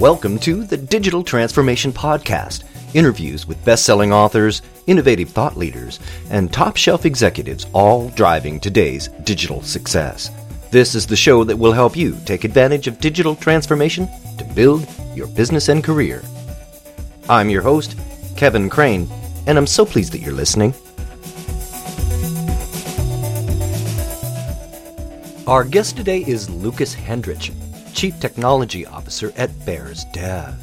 Welcome 0.00 0.38
to 0.40 0.62
the 0.62 0.76
Digital 0.76 1.24
Transformation 1.24 1.90
Podcast 1.90 2.64
interviews 2.92 3.46
with 3.46 3.64
best 3.64 3.86
selling 3.86 4.12
authors, 4.12 4.60
innovative 4.86 5.30
thought 5.30 5.56
leaders, 5.56 6.00
and 6.28 6.52
top 6.52 6.76
shelf 6.76 7.06
executives, 7.06 7.64
all 7.72 8.10
driving 8.10 8.60
today's 8.60 9.08
digital 9.24 9.62
success. 9.62 10.30
This 10.70 10.94
is 10.94 11.06
the 11.06 11.16
show 11.16 11.44
that 11.44 11.56
will 11.56 11.72
help 11.72 11.96
you 11.96 12.14
take 12.26 12.44
advantage 12.44 12.86
of 12.88 13.00
digital 13.00 13.34
transformation 13.34 14.06
to 14.36 14.44
build 14.44 14.86
your 15.14 15.28
business 15.28 15.70
and 15.70 15.82
career. 15.82 16.22
I'm 17.30 17.48
your 17.48 17.62
host, 17.62 17.96
Kevin 18.36 18.68
Craine, 18.68 19.08
and 19.46 19.56
I'm 19.56 19.66
so 19.66 19.86
pleased 19.86 20.12
that 20.12 20.20
you're 20.20 20.34
listening. 20.34 20.74
Our 25.46 25.64
guest 25.64 25.96
today 25.96 26.22
is 26.26 26.50
Lucas 26.50 26.92
Hendrich, 26.92 27.50
Chief 27.96 28.20
Technology 28.20 28.84
Officer 28.84 29.32
at 29.36 29.48
BairesDev. 29.64 30.54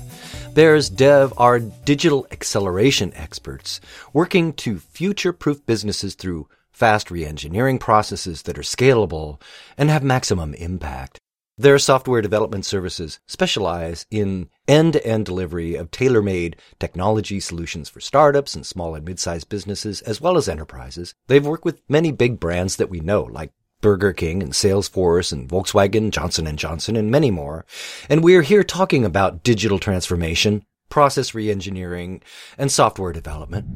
Bears 0.54 0.88
Dev 0.88 1.34
are 1.36 1.58
digital 1.58 2.28
acceleration 2.30 3.12
experts 3.16 3.82
working 4.14 4.54
to 4.54 4.78
future 4.78 5.34
proof 5.34 5.66
businesses 5.66 6.14
through 6.14 6.48
fast 6.72 7.10
re-engineering 7.10 7.80
processes 7.80 8.44
that 8.44 8.60
are 8.60 8.62
scalable 8.62 9.42
and 9.80 9.90
have 9.90 10.04
maximum 10.04 10.54
impact. 10.54 11.18
Their 11.58 11.80
software 11.80 12.22
development 12.22 12.68
services 12.68 13.20
specialize 13.28 14.06
in 14.12 14.52
end-to-end 14.68 15.26
delivery 15.26 15.74
of 15.74 15.90
tailor-made 15.90 16.58
technology 16.80 17.40
solutions 17.40 17.90
for 17.90 18.00
startups 18.00 18.54
and 18.54 18.64
small 18.64 18.94
and 18.94 19.04
mid-sized 19.04 19.50
businesses 19.50 20.02
as 20.02 20.22
well 20.22 20.38
as 20.38 20.48
enterprises. 20.48 21.16
They've 21.26 21.44
worked 21.44 21.66
with 21.66 21.82
many 21.90 22.12
big 22.12 22.40
brands 22.40 22.76
that 22.76 22.92
we 22.92 23.00
know 23.00 23.24
like 23.24 23.52
Burger 23.84 24.14
King 24.14 24.42
and 24.42 24.54
Salesforce 24.54 25.34
and 25.34 25.48
Volkswagen, 25.48 26.10
Johnson 26.10 26.56
& 26.56 26.58
Johnson, 26.58 26.96
and 26.96 27.12
many 27.12 27.30
more. 27.30 27.66
And 28.10 28.24
we're 28.24 28.42
here 28.42 28.64
talking 28.64 29.04
about 29.04 29.44
digital 29.44 29.78
transformation, 29.78 30.66
process 30.90 31.32
reengineering, 31.32 32.22
and 32.58 32.72
software 32.72 33.12
development. 33.12 33.68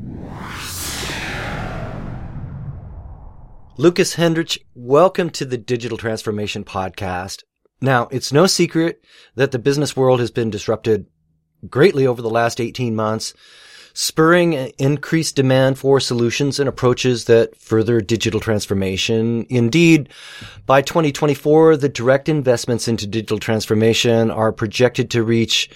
Lucas 3.78 4.16
Hendrich, 4.16 4.58
welcome 4.74 5.30
to 5.32 5.44
the 5.44 5.58
Digital 5.58 5.98
Transformation 5.98 6.64
Podcast. 6.64 7.44
Now, 7.82 8.08
it's 8.10 8.32
no 8.32 8.48
secret 8.48 9.04
that 9.36 9.52
the 9.52 9.60
business 9.60 9.98
world 9.98 10.22
has 10.22 10.32
been 10.32 10.50
disrupted 10.50 11.08
greatly 11.70 12.08
over 12.08 12.22
the 12.22 12.30
last 12.30 12.62
18 12.62 12.96
months 12.96 13.34
spurring 13.98 14.54
increased 14.78 15.36
demand 15.36 15.80
for 15.80 16.00
solutions 16.00 16.60
and 16.60 16.70
approaches 16.70 17.26
that 17.26 17.60
further 17.60 18.00
digital 18.00 18.40
transformation. 18.40 19.44
Indeed, 19.50 20.10
by 20.68 20.84
2024, 20.84 21.78
the 21.78 21.90
direct 21.90 22.30
investments 22.30 22.88
into 22.88 23.08
digital 23.08 23.40
transformation 23.40 24.30
are 24.30 24.52
projected 24.52 25.10
to 25.10 25.24
reach 25.24 25.72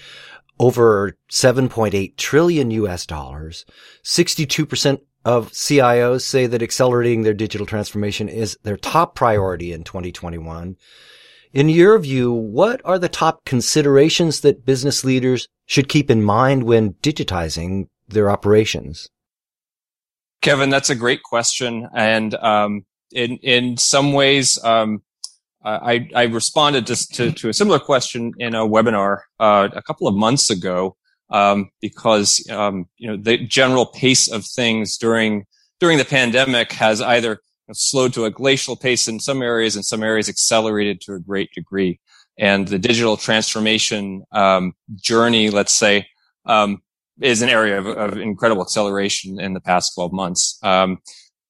over 0.60 1.16
7.8 1.32 2.16
trillion 2.16 2.70
US 2.70 3.06
dollars. 3.06 3.66
62% 4.04 5.00
of 5.24 5.50
CIOs 5.50 6.20
say 6.20 6.46
that 6.46 6.62
accelerating 6.62 7.22
their 7.22 7.34
digital 7.34 7.66
transformation 7.66 8.28
is 8.28 8.56
their 8.62 8.76
top 8.76 9.16
priority 9.16 9.72
in 9.72 9.82
2021. 9.82 10.76
In 11.52 11.68
your 11.68 11.98
view, 11.98 12.32
what 12.32 12.80
are 12.84 13.00
the 13.00 13.08
top 13.08 13.44
considerations 13.44 14.40
that 14.42 14.64
business 14.64 15.04
leaders 15.04 15.48
should 15.66 15.88
keep 15.88 16.08
in 16.08 16.22
mind 16.22 16.62
when 16.62 16.94
digitizing 17.02 17.88
their 18.12 18.30
operations? 18.30 19.08
Kevin, 20.40 20.70
that's 20.70 20.90
a 20.90 20.96
great 20.96 21.22
question, 21.22 21.88
and 21.94 22.34
um, 22.34 22.84
in 23.12 23.36
in 23.38 23.76
some 23.76 24.12
ways, 24.12 24.62
um, 24.64 25.02
I, 25.64 26.08
I 26.14 26.24
responded 26.24 26.86
to, 26.88 27.08
to, 27.12 27.32
to 27.32 27.48
a 27.48 27.52
similar 27.52 27.78
question 27.78 28.32
in 28.38 28.54
a 28.54 28.66
webinar 28.66 29.20
uh, 29.38 29.68
a 29.72 29.82
couple 29.82 30.08
of 30.08 30.14
months 30.16 30.50
ago 30.50 30.96
um, 31.30 31.70
because 31.80 32.46
um, 32.50 32.86
you 32.98 33.08
know 33.08 33.16
the 33.16 33.38
general 33.38 33.86
pace 33.86 34.30
of 34.30 34.44
things 34.44 34.96
during 34.96 35.46
during 35.80 35.98
the 35.98 36.04
pandemic 36.04 36.72
has 36.72 37.00
either 37.00 37.40
slowed 37.72 38.12
to 38.14 38.24
a 38.24 38.30
glacial 38.30 38.76
pace 38.76 39.08
in 39.08 39.18
some 39.18 39.42
areas, 39.42 39.74
and 39.74 39.84
some 39.84 40.02
areas 40.02 40.28
accelerated 40.28 41.00
to 41.00 41.14
a 41.14 41.18
great 41.18 41.50
degree. 41.54 41.98
And 42.38 42.68
the 42.68 42.78
digital 42.78 43.16
transformation 43.16 44.24
um, 44.32 44.74
journey, 44.94 45.50
let's 45.50 45.72
say, 45.72 46.06
um, 46.46 46.82
is 47.20 47.42
an 47.42 47.48
area 47.48 47.78
of, 47.78 47.86
of, 47.86 48.18
incredible 48.18 48.62
acceleration 48.62 49.40
in 49.40 49.52
the 49.52 49.60
past 49.60 49.94
12 49.94 50.12
months. 50.12 50.58
Um, 50.62 50.98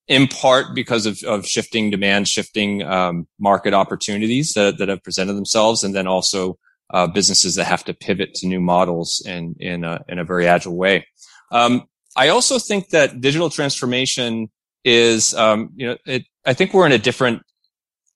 in 0.07 0.27
part 0.27 0.75
because 0.75 1.05
of, 1.05 1.23
of 1.23 1.45
shifting 1.45 1.89
demand, 1.89 2.27
shifting 2.27 2.83
um, 2.83 3.27
market 3.39 3.73
opportunities 3.73 4.53
that, 4.53 4.77
that 4.77 4.89
have 4.89 5.01
presented 5.01 5.33
themselves, 5.33 5.83
and 5.83 5.95
then 5.95 6.07
also 6.07 6.57
uh, 6.93 7.07
businesses 7.07 7.55
that 7.55 7.65
have 7.65 7.85
to 7.85 7.93
pivot 7.93 8.33
to 8.35 8.47
new 8.47 8.59
models 8.59 9.23
in 9.25 9.55
in 9.59 9.83
a, 9.83 10.03
in 10.09 10.19
a 10.19 10.25
very 10.25 10.45
agile 10.45 10.75
way. 10.75 11.07
Um, 11.51 11.87
I 12.15 12.29
also 12.29 12.59
think 12.59 12.89
that 12.89 13.21
digital 13.21 13.49
transformation 13.49 14.51
is, 14.83 15.33
um, 15.33 15.69
you 15.75 15.87
know, 15.87 15.97
it, 16.05 16.25
I 16.45 16.53
think 16.53 16.73
we're 16.73 16.85
in 16.85 16.91
a 16.91 16.97
different 16.97 17.41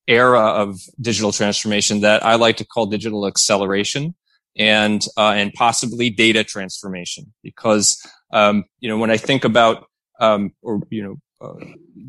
era 0.08 0.42
of 0.42 0.80
digital 1.00 1.32
transformation 1.32 2.02
that 2.02 2.26
I 2.26 2.36
like 2.36 2.58
to 2.58 2.66
call 2.66 2.86
digital 2.86 3.28
acceleration 3.28 4.16
and 4.58 5.06
uh, 5.18 5.32
and 5.32 5.54
possibly 5.54 6.10
data 6.10 6.44
transformation 6.44 7.34
because 7.44 8.02
um, 8.34 8.66
you 8.80 8.90
know 8.90 8.98
when 8.98 9.12
I 9.12 9.18
think 9.18 9.44
about 9.44 9.88
um, 10.20 10.52
or 10.62 10.82
you 10.90 11.04
know 11.04 11.16
uh, 11.40 11.66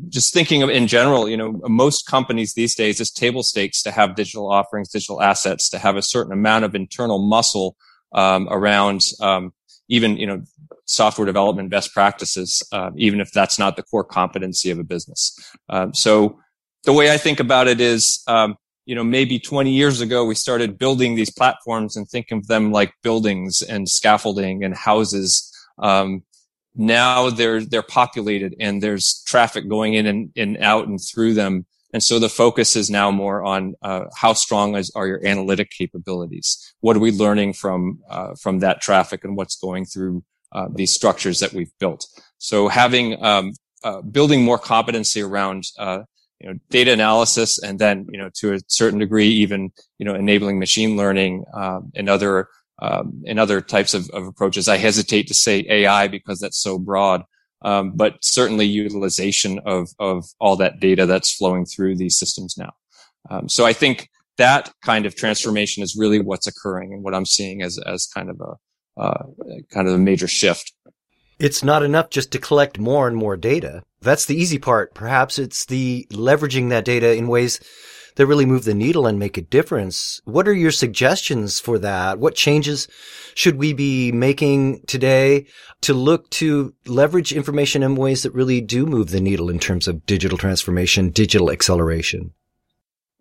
just 0.09 0.33
thinking 0.33 0.63
of 0.63 0.69
in 0.69 0.87
general 0.87 1.29
you 1.29 1.37
know 1.37 1.59
most 1.67 2.07
companies 2.07 2.53
these 2.53 2.75
days 2.75 2.99
is 2.99 3.11
table 3.11 3.43
stakes 3.43 3.83
to 3.83 3.91
have 3.91 4.15
digital 4.15 4.51
offerings 4.51 4.89
digital 4.89 5.21
assets 5.21 5.69
to 5.69 5.77
have 5.77 5.95
a 5.95 6.01
certain 6.01 6.33
amount 6.33 6.65
of 6.65 6.75
internal 6.75 7.19
muscle 7.19 7.75
um, 8.13 8.47
around 8.49 9.01
um, 9.21 9.53
even 9.87 10.17
you 10.17 10.25
know 10.25 10.41
software 10.85 11.25
development 11.25 11.69
best 11.69 11.93
practices 11.93 12.63
uh, 12.71 12.89
even 12.95 13.21
if 13.21 13.31
that's 13.31 13.59
not 13.59 13.75
the 13.75 13.83
core 13.83 14.03
competency 14.03 14.71
of 14.71 14.79
a 14.79 14.83
business. 14.83 15.37
Um, 15.69 15.93
so 15.93 16.39
the 16.83 16.93
way 16.93 17.13
I 17.13 17.17
think 17.17 17.39
about 17.39 17.67
it 17.67 17.79
is 17.79 18.23
um, 18.27 18.55
you 18.89 18.95
know, 18.95 19.03
maybe 19.03 19.37
20 19.37 19.69
years 19.69 20.01
ago, 20.01 20.25
we 20.25 20.33
started 20.33 20.79
building 20.79 21.13
these 21.13 21.29
platforms 21.29 21.95
and 21.95 22.09
think 22.09 22.31
of 22.31 22.47
them 22.47 22.71
like 22.71 22.91
buildings 23.03 23.61
and 23.61 23.87
scaffolding 23.87 24.63
and 24.63 24.75
houses. 24.75 25.47
Um, 25.77 26.23
now 26.73 27.29
they're, 27.29 27.63
they're 27.63 27.83
populated 27.83 28.55
and 28.59 28.81
there's 28.81 29.21
traffic 29.27 29.69
going 29.69 29.93
in 29.93 30.07
and, 30.07 30.31
and 30.35 30.57
out 30.57 30.87
and 30.87 30.99
through 30.99 31.35
them. 31.35 31.67
And 31.93 32.01
so 32.01 32.17
the 32.17 32.29
focus 32.29 32.75
is 32.75 32.89
now 32.89 33.11
more 33.11 33.43
on 33.45 33.75
uh, 33.83 34.05
how 34.15 34.33
strong 34.33 34.75
is, 34.75 34.91
are 34.95 35.05
your 35.05 35.23
analytic 35.23 35.69
capabilities? 35.69 36.73
What 36.79 36.95
are 36.95 36.99
we 36.99 37.11
learning 37.11 37.53
from 37.53 37.99
uh, 38.09 38.33
from 38.41 38.57
that 38.59 38.81
traffic 38.81 39.23
and 39.23 39.37
what's 39.37 39.57
going 39.57 39.85
through 39.85 40.23
uh, 40.51 40.67
these 40.73 40.93
structures 40.93 41.41
that 41.41 41.53
we've 41.53 41.71
built? 41.79 42.07
So 42.39 42.69
having 42.69 43.23
um, 43.23 43.53
uh, 43.83 44.01
building 44.01 44.43
more 44.43 44.57
competency 44.57 45.21
around 45.21 45.65
uh, 45.77 46.03
you 46.39 46.49
know, 46.49 46.59
data 46.69 46.91
analysis 46.91 47.61
and 47.61 47.79
then, 47.79 48.07
you 48.11 48.17
know, 48.17 48.29
to 48.35 48.53
a 48.53 48.59
certain 48.67 48.99
degree, 48.99 49.27
even, 49.27 49.71
you 49.97 50.05
know, 50.05 50.15
enabling 50.15 50.59
machine 50.59 50.95
learning, 50.95 51.43
um, 51.53 51.91
and 51.95 52.09
other, 52.09 52.47
um, 52.81 53.23
and 53.27 53.39
other 53.39 53.59
types 53.61 53.93
of, 53.93 54.09
of, 54.11 54.25
approaches. 54.25 54.69
I 54.69 54.77
hesitate 54.77 55.27
to 55.27 55.33
say 55.33 55.65
AI 55.69 56.07
because 56.07 56.39
that's 56.39 56.61
so 56.61 56.79
broad. 56.79 57.23
Um, 57.61 57.91
but 57.93 58.15
certainly 58.21 58.65
utilization 58.65 59.59
of, 59.65 59.89
of 59.99 60.23
all 60.39 60.55
that 60.55 60.79
data 60.79 61.05
that's 61.05 61.35
flowing 61.35 61.65
through 61.65 61.97
these 61.97 62.17
systems 62.17 62.57
now. 62.57 62.71
Um, 63.29 63.49
so 63.49 63.65
I 63.65 63.73
think 63.73 64.09
that 64.37 64.71
kind 64.81 65.05
of 65.05 65.13
transformation 65.13 65.83
is 65.83 65.97
really 65.97 66.21
what's 66.21 66.47
occurring 66.47 66.93
and 66.93 67.03
what 67.03 67.13
I'm 67.13 67.25
seeing 67.25 67.61
as, 67.61 67.77
as 67.79 68.05
kind 68.05 68.29
of 68.29 68.39
a, 68.39 69.01
uh, 69.01 69.23
kind 69.73 69.89
of 69.89 69.93
a 69.93 69.97
major 69.97 70.27
shift. 70.27 70.71
It's 71.37 71.61
not 71.61 71.83
enough 71.83 72.09
just 72.09 72.31
to 72.31 72.39
collect 72.39 72.79
more 72.79 73.09
and 73.09 73.17
more 73.17 73.35
data. 73.35 73.83
That's 74.01 74.25
the 74.25 74.35
easy 74.35 74.59
part. 74.59 74.93
Perhaps 74.93 75.39
it's 75.39 75.65
the 75.65 76.07
leveraging 76.11 76.69
that 76.69 76.85
data 76.85 77.15
in 77.15 77.27
ways 77.27 77.59
that 78.15 78.25
really 78.25 78.45
move 78.45 78.65
the 78.65 78.73
needle 78.73 79.07
and 79.07 79.17
make 79.17 79.37
a 79.37 79.41
difference. 79.41 80.21
What 80.25 80.47
are 80.47 80.53
your 80.53 80.71
suggestions 80.71 81.59
for 81.59 81.79
that? 81.79 82.19
What 82.19 82.35
changes 82.35 82.87
should 83.33 83.55
we 83.55 83.73
be 83.73 84.11
making 84.11 84.81
today 84.87 85.47
to 85.81 85.93
look 85.93 86.29
to 86.31 86.73
leverage 86.85 87.31
information 87.31 87.81
in 87.83 87.95
ways 87.95 88.23
that 88.23 88.33
really 88.33 88.61
do 88.61 88.85
move 88.85 89.11
the 89.11 89.21
needle 89.21 89.49
in 89.49 89.59
terms 89.59 89.87
of 89.87 90.05
digital 90.05 90.37
transformation, 90.37 91.09
digital 91.11 91.51
acceleration? 91.51 92.33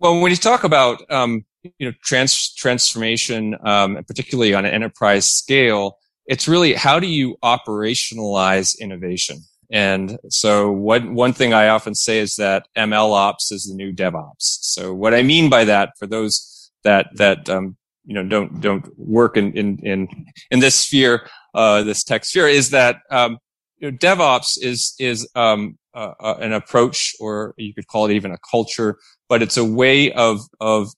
Well, 0.00 0.20
when 0.20 0.30
you 0.30 0.36
talk 0.36 0.64
about 0.64 1.02
um, 1.10 1.44
you 1.78 1.86
know 1.86 1.92
trans- 2.02 2.52
transformation, 2.54 3.56
um, 3.62 3.98
particularly 4.06 4.54
on 4.54 4.64
an 4.64 4.72
enterprise 4.72 5.30
scale, 5.30 5.98
it's 6.26 6.48
really 6.48 6.74
how 6.74 6.98
do 7.00 7.06
you 7.06 7.36
operationalize 7.42 8.78
innovation? 8.80 9.38
And 9.70 10.18
so 10.28 10.70
one, 10.72 11.14
one 11.14 11.32
thing 11.32 11.52
I 11.52 11.68
often 11.68 11.94
say 11.94 12.18
is 12.18 12.36
that 12.36 12.68
ML 12.76 13.12
ops 13.12 13.52
is 13.52 13.66
the 13.66 13.74
new 13.74 13.92
DevOps. 13.92 14.32
So 14.38 14.94
what 14.94 15.14
I 15.14 15.22
mean 15.22 15.50
by 15.50 15.64
that 15.64 15.92
for 15.98 16.06
those 16.06 16.70
that, 16.84 17.08
that, 17.16 17.48
um, 17.50 17.76
you 18.06 18.14
know, 18.14 18.26
don't, 18.26 18.60
don't 18.60 18.86
work 18.98 19.36
in, 19.36 19.52
in, 19.52 19.78
in, 19.80 20.26
in 20.50 20.60
this 20.60 20.74
sphere, 20.74 21.28
uh, 21.54 21.82
this 21.82 22.02
tech 22.02 22.24
sphere 22.24 22.48
is 22.48 22.70
that, 22.70 23.00
um, 23.10 23.38
you 23.78 23.90
know, 23.90 23.96
DevOps 23.96 24.58
is, 24.60 24.94
is, 24.98 25.28
um, 25.34 25.78
uh, 25.94 26.14
uh, 26.20 26.36
an 26.40 26.52
approach 26.52 27.14
or 27.20 27.54
you 27.58 27.74
could 27.74 27.86
call 27.88 28.06
it 28.06 28.12
even 28.12 28.32
a 28.32 28.38
culture, 28.50 28.98
but 29.28 29.42
it's 29.42 29.56
a 29.56 29.64
way 29.64 30.12
of, 30.12 30.40
of, 30.60 30.88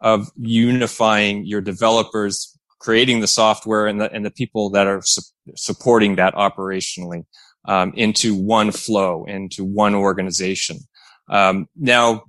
of 0.00 0.28
unifying 0.36 1.46
your 1.46 1.60
developers 1.60 2.56
creating 2.78 3.20
the 3.20 3.26
software 3.26 3.86
and 3.86 4.00
the 4.00 4.12
and 4.12 4.24
the 4.24 4.30
people 4.30 4.70
that 4.70 4.86
are 4.86 5.00
su- 5.02 5.22
supporting 5.56 6.16
that 6.16 6.34
operationally 6.34 7.24
um, 7.66 7.92
into 7.94 8.34
one 8.34 8.70
flow, 8.70 9.24
into 9.24 9.64
one 9.64 9.94
organization. 9.94 10.78
Um, 11.28 11.68
now, 11.76 12.24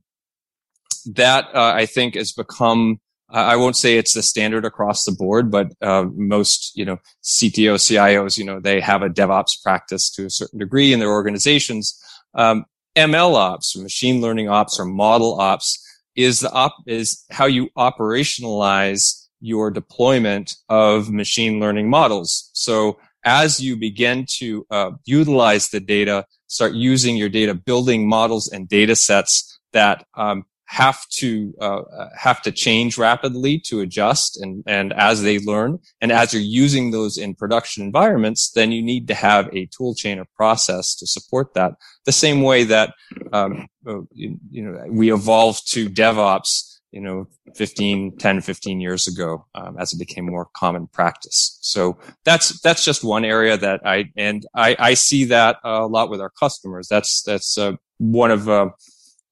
that 1.13 1.45
uh, 1.53 1.73
I 1.73 1.85
think 1.85 2.15
has 2.15 2.33
become 2.33 2.99
I 3.29 3.57
won't 3.57 3.75
say 3.75 3.97
it's 3.97 4.13
the 4.13 4.23
standard 4.23 4.63
across 4.63 5.03
the 5.03 5.11
board, 5.11 5.51
but 5.51 5.73
uh, 5.81 6.05
most, 6.15 6.71
you 6.77 6.85
know, 6.85 6.97
CTO, 7.23 7.75
CIOs, 7.75 8.37
you 8.37 8.45
know, 8.45 8.61
they 8.61 8.79
have 8.79 9.01
a 9.01 9.09
DevOps 9.09 9.61
practice 9.61 10.09
to 10.11 10.25
a 10.25 10.29
certain 10.29 10.59
degree 10.59 10.93
in 10.93 10.99
their 10.99 11.11
organizations. 11.11 12.01
Um, 12.35 12.65
ML 12.95 13.35
ops, 13.35 13.75
or 13.75 13.81
machine 13.83 14.21
learning 14.21 14.47
ops, 14.47 14.79
or 14.79 14.85
model 14.85 15.39
ops 15.41 15.83
is 16.15 16.39
the 16.39 16.51
op 16.51 16.73
is 16.87 17.25
how 17.29 17.45
you 17.45 17.69
operationalize 17.77 19.27
your 19.41 19.71
deployment 19.71 20.55
of 20.69 21.11
machine 21.11 21.59
learning 21.59 21.89
models. 21.89 22.49
So 22.53 22.97
as 23.27 23.59
you 23.59 23.75
begin 23.75 24.25
to 24.25 24.65
uh, 24.71 24.91
utilize 25.03 25.67
the 25.67 25.81
data, 25.81 26.25
start 26.47 26.73
using 26.73 27.17
your 27.17 27.27
data, 27.27 27.53
building 27.53 28.07
models 28.07 28.47
and 28.47 28.69
data 28.69 28.95
sets 28.95 29.59
that 29.73 30.05
um, 30.15 30.45
have 30.67 31.05
to 31.09 31.53
uh, 31.59 31.81
have 32.17 32.41
to 32.41 32.51
change 32.53 32.97
rapidly 32.97 33.59
to 33.59 33.81
adjust 33.81 34.41
and 34.41 34.63
and 34.65 34.91
as 34.93 35.23
they 35.23 35.39
learn 35.39 35.79
and 36.01 36.11
as 36.11 36.33
you're 36.33 36.41
using 36.41 36.91
those 36.91 37.17
in 37.17 37.33
production 37.33 37.83
environments 37.83 38.51
then 38.51 38.73
you 38.73 38.81
need 38.81 39.07
to 39.07 39.13
have 39.13 39.47
a 39.53 39.65
tool 39.67 39.95
chain 39.95 40.19
or 40.19 40.25
process 40.35 40.93
to 40.95 41.07
support 41.07 41.53
that. 41.53 41.71
The 42.05 42.11
same 42.11 42.41
way 42.41 42.65
that 42.65 42.93
um, 43.31 43.67
uh, 43.87 44.01
you, 44.11 44.37
you, 44.49 44.63
know 44.63 44.85
we 44.89 45.13
evolved 45.13 45.71
to 45.73 45.89
devops 45.89 46.76
you 46.91 47.01
know 47.01 47.27
15 47.55 48.17
10 48.17 48.41
15 48.41 48.79
years 48.79 49.07
ago 49.07 49.45
um, 49.55 49.77
as 49.77 49.93
it 49.93 49.99
became 49.99 50.25
more 50.25 50.47
common 50.53 50.87
practice 50.87 51.57
so 51.61 51.97
that's 52.23 52.61
that's 52.61 52.85
just 52.85 53.03
one 53.03 53.25
area 53.25 53.57
that 53.57 53.81
i 53.85 54.05
and 54.15 54.45
i 54.55 54.75
i 54.79 54.93
see 54.93 55.25
that 55.25 55.57
a 55.63 55.85
lot 55.85 56.09
with 56.09 56.21
our 56.21 56.29
customers 56.29 56.87
that's 56.87 57.21
that's 57.23 57.57
uh, 57.57 57.73
one 57.97 58.31
of 58.31 58.47
uh, 58.49 58.69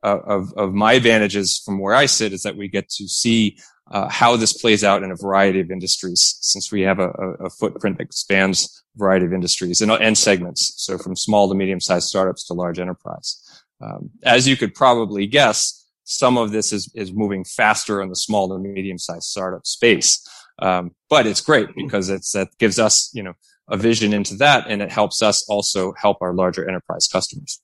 of, 0.06 0.54
of 0.54 0.74
my 0.74 0.94
advantages 0.94 1.62
from 1.66 1.80
where 1.80 1.96
I 1.96 2.06
sit 2.06 2.32
is 2.32 2.44
that 2.44 2.56
we 2.56 2.68
get 2.68 2.90
to 2.90 3.08
see 3.08 3.58
uh, 3.92 4.08
how 4.10 4.36
this 4.36 4.54
plays 4.54 4.84
out 4.84 5.04
in 5.04 5.12
a 5.12 5.16
variety 5.16 5.60
of 5.60 5.72
industries 5.72 6.38
since 6.42 6.72
we 6.72 6.82
have 6.82 7.00
a, 7.00 7.10
a 7.10 7.50
footprint 7.50 7.98
that 7.98 8.14
spans 8.14 8.84
a 8.96 9.00
variety 9.00 9.26
of 9.26 9.34
industries 9.34 9.82
and, 9.82 9.92
and, 9.92 10.18
segments. 10.18 10.74
So 10.78 10.98
from 10.98 11.16
small 11.16 11.50
to 11.50 11.56
medium 11.56 11.80
sized 11.80 12.08
startups 12.08 12.48
to 12.48 12.54
large 12.54 12.80
enterprise. 12.80 13.64
Um, 13.82 14.12
as 14.24 14.48
you 14.48 14.58
could 14.58 14.74
probably 14.74 15.28
guess, 15.28 15.85
some 16.06 16.38
of 16.38 16.52
this 16.52 16.72
is, 16.72 16.90
is 16.96 17.12
moving 17.12 17.44
faster 17.44 18.02
in 18.02 18.10
the 18.10 18.16
small 18.16 18.48
to 18.50 18.58
medium 18.58 18.98
sized 18.98 19.26
startup 19.26 19.66
space. 19.66 20.26
Um, 20.60 20.92
but 21.10 21.28
it's 21.28 21.42
great 21.42 21.70
because 21.76 22.10
it's, 22.10 22.32
that 22.32 22.48
gives 22.58 22.80
us, 22.80 23.12
you 23.14 23.24
know, 23.24 23.34
a 23.68 23.76
vision 23.76 24.14
into 24.14 24.36
that 24.36 24.68
and 24.70 24.82
it 24.82 24.92
helps 24.92 25.22
us 25.22 25.44
also 25.50 25.94
help 25.98 26.18
our 26.22 26.34
larger 26.34 26.68
enterprise 26.68 27.08
customers. 27.12 27.62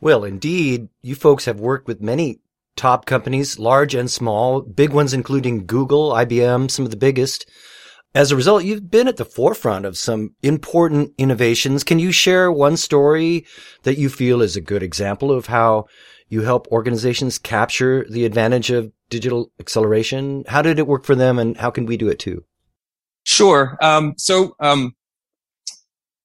Well, 0.00 0.24
indeed, 0.24 0.88
you 1.02 1.14
folks 1.14 1.46
have 1.46 1.58
worked 1.58 1.88
with 1.88 2.02
many 2.02 2.40
top 2.76 3.06
companies, 3.06 3.58
large 3.58 3.94
and 3.94 4.10
small, 4.10 4.60
big 4.60 4.92
ones 4.92 5.14
including 5.14 5.66
Google, 5.66 6.10
IBM, 6.10 6.70
some 6.70 6.84
of 6.84 6.90
the 6.90 6.96
biggest. 6.96 7.48
As 8.14 8.30
a 8.30 8.36
result, 8.36 8.62
you've 8.62 8.90
been 8.90 9.08
at 9.08 9.16
the 9.16 9.24
forefront 9.24 9.84
of 9.84 9.98
some 9.98 10.36
important 10.42 11.12
innovations. 11.18 11.82
Can 11.82 11.98
you 11.98 12.12
share 12.12 12.52
one 12.52 12.76
story 12.76 13.44
that 13.82 13.98
you 13.98 14.08
feel 14.08 14.40
is 14.40 14.56
a 14.56 14.60
good 14.60 14.84
example 14.84 15.32
of 15.32 15.46
how 15.46 15.86
you 16.28 16.42
help 16.42 16.68
organizations 16.68 17.38
capture 17.38 18.06
the 18.08 18.24
advantage 18.24 18.70
of 18.70 18.92
digital 19.10 19.50
acceleration? 19.58 20.44
How 20.46 20.62
did 20.62 20.78
it 20.78 20.86
work 20.86 21.04
for 21.04 21.16
them 21.16 21.40
and 21.40 21.56
how 21.56 21.72
can 21.72 21.86
we 21.86 21.96
do 21.96 22.08
it 22.08 22.20
too? 22.20 22.44
Sure. 23.24 23.76
Um, 23.82 24.14
so, 24.16 24.54
um, 24.60 24.94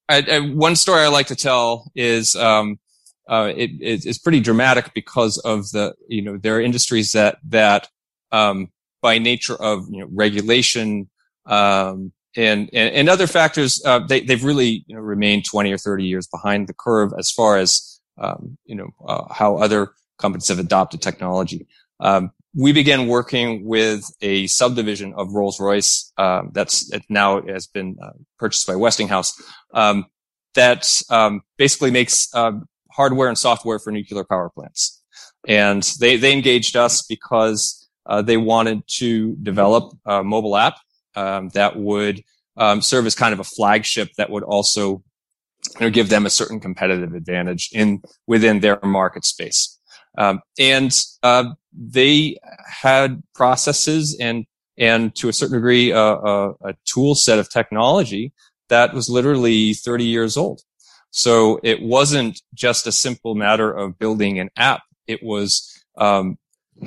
I, 0.07 0.23
I, 0.31 0.39
one 0.41 0.75
story 0.75 1.01
I 1.01 1.07
like 1.07 1.27
to 1.27 1.35
tell 1.35 1.91
is, 1.95 2.35
um, 2.35 2.79
uh, 3.27 3.51
it, 3.55 3.71
it's 3.79 4.17
pretty 4.17 4.39
dramatic 4.39 4.91
because 4.95 5.37
of 5.39 5.69
the 5.69 5.93
you 6.07 6.23
know 6.23 6.37
there 6.37 6.55
are 6.55 6.61
industries 6.61 7.11
that 7.11 7.37
that 7.47 7.87
um, 8.31 8.69
by 9.03 9.19
nature 9.19 9.55
of 9.55 9.85
you 9.91 9.99
know 9.99 10.09
regulation 10.11 11.07
um, 11.49 12.11
and, 12.35 12.69
and, 12.73 12.95
and 12.95 13.09
other 13.09 13.27
factors 13.27 13.81
uh, 13.85 13.99
they 13.99 14.21
they've 14.21 14.43
really 14.43 14.83
you 14.87 14.95
know 14.95 15.01
remained 15.01 15.45
20 15.45 15.71
or 15.71 15.77
30 15.77 16.05
years 16.05 16.27
behind 16.27 16.67
the 16.67 16.73
curve 16.73 17.11
as 17.17 17.31
far 17.31 17.57
as 17.57 17.99
um, 18.17 18.57
you 18.65 18.75
know 18.75 18.89
uh, 19.05 19.31
how 19.33 19.57
other 19.57 19.91
companies 20.17 20.47
have 20.47 20.59
adopted 20.59 21.01
technology. 21.01 21.67
Um, 21.99 22.31
we 22.55 22.71
began 22.71 23.07
working 23.07 23.65
with 23.65 24.09
a 24.21 24.47
subdivision 24.47 25.13
of 25.15 25.33
Rolls 25.33 25.59
Royce 25.59 26.11
um, 26.17 26.51
that's 26.53 26.91
it 26.91 27.03
now 27.09 27.41
has 27.41 27.67
been 27.67 27.97
uh, 28.01 28.11
purchased 28.37 28.65
by 28.65 28.75
Westinghouse 28.75 29.33
um, 29.73 30.05
that 30.55 30.87
basically 31.57 31.91
makes 31.91 32.31
hardware 32.99 33.29
and 33.29 33.37
software 33.37 33.79
for 33.79 33.91
nuclear 33.91 34.23
power 34.23 34.49
plants. 34.49 35.01
And 35.47 35.83
they, 35.99 36.17
they 36.17 36.33
engaged 36.33 36.75
us 36.75 37.03
because 37.03 37.87
uh, 38.05 38.21
they 38.21 38.37
wanted 38.37 38.83
to 38.97 39.35
develop 39.37 39.93
a 40.05 40.23
mobile 40.23 40.57
app 40.57 40.75
um, 41.19 41.49
that 41.49 41.75
would 41.75 42.23
um, 42.57 42.81
serve 42.81 43.05
as 43.05 43.15
kind 43.15 43.33
of 43.33 43.39
a 43.39 43.43
flagship 43.43 44.09
that 44.17 44.29
would 44.29 44.43
also 44.43 45.03
you 45.79 45.81
know, 45.81 45.89
give 45.89 46.09
them 46.09 46.25
a 46.25 46.29
certain 46.29 46.59
competitive 46.59 47.13
advantage 47.13 47.69
in 47.73 48.01
within 48.25 48.61
their 48.61 48.79
market 48.83 49.25
space. 49.25 49.77
Um, 50.17 50.41
and 50.57 50.91
uh, 51.23 51.53
they 51.73 52.37
had 52.65 53.21
processes 53.35 54.17
and 54.19 54.45
and 54.77 55.13
to 55.15 55.27
a 55.27 55.33
certain 55.33 55.57
degree 55.57 55.91
uh, 55.91 56.15
a, 56.15 56.49
a 56.69 56.75
tool 56.85 57.13
set 57.13 57.37
of 57.37 57.49
technology 57.49 58.31
that 58.69 58.93
was 58.93 59.09
literally 59.09 59.73
30 59.73 60.05
years 60.05 60.37
old. 60.37 60.61
So 61.11 61.59
it 61.63 61.81
wasn't 61.81 62.41
just 62.53 62.87
a 62.87 62.91
simple 62.91 63.35
matter 63.35 63.69
of 63.71 63.99
building 63.99 64.39
an 64.39 64.49
app. 64.55 64.83
It 65.07 65.21
was 65.21 65.69
um, 65.97 66.37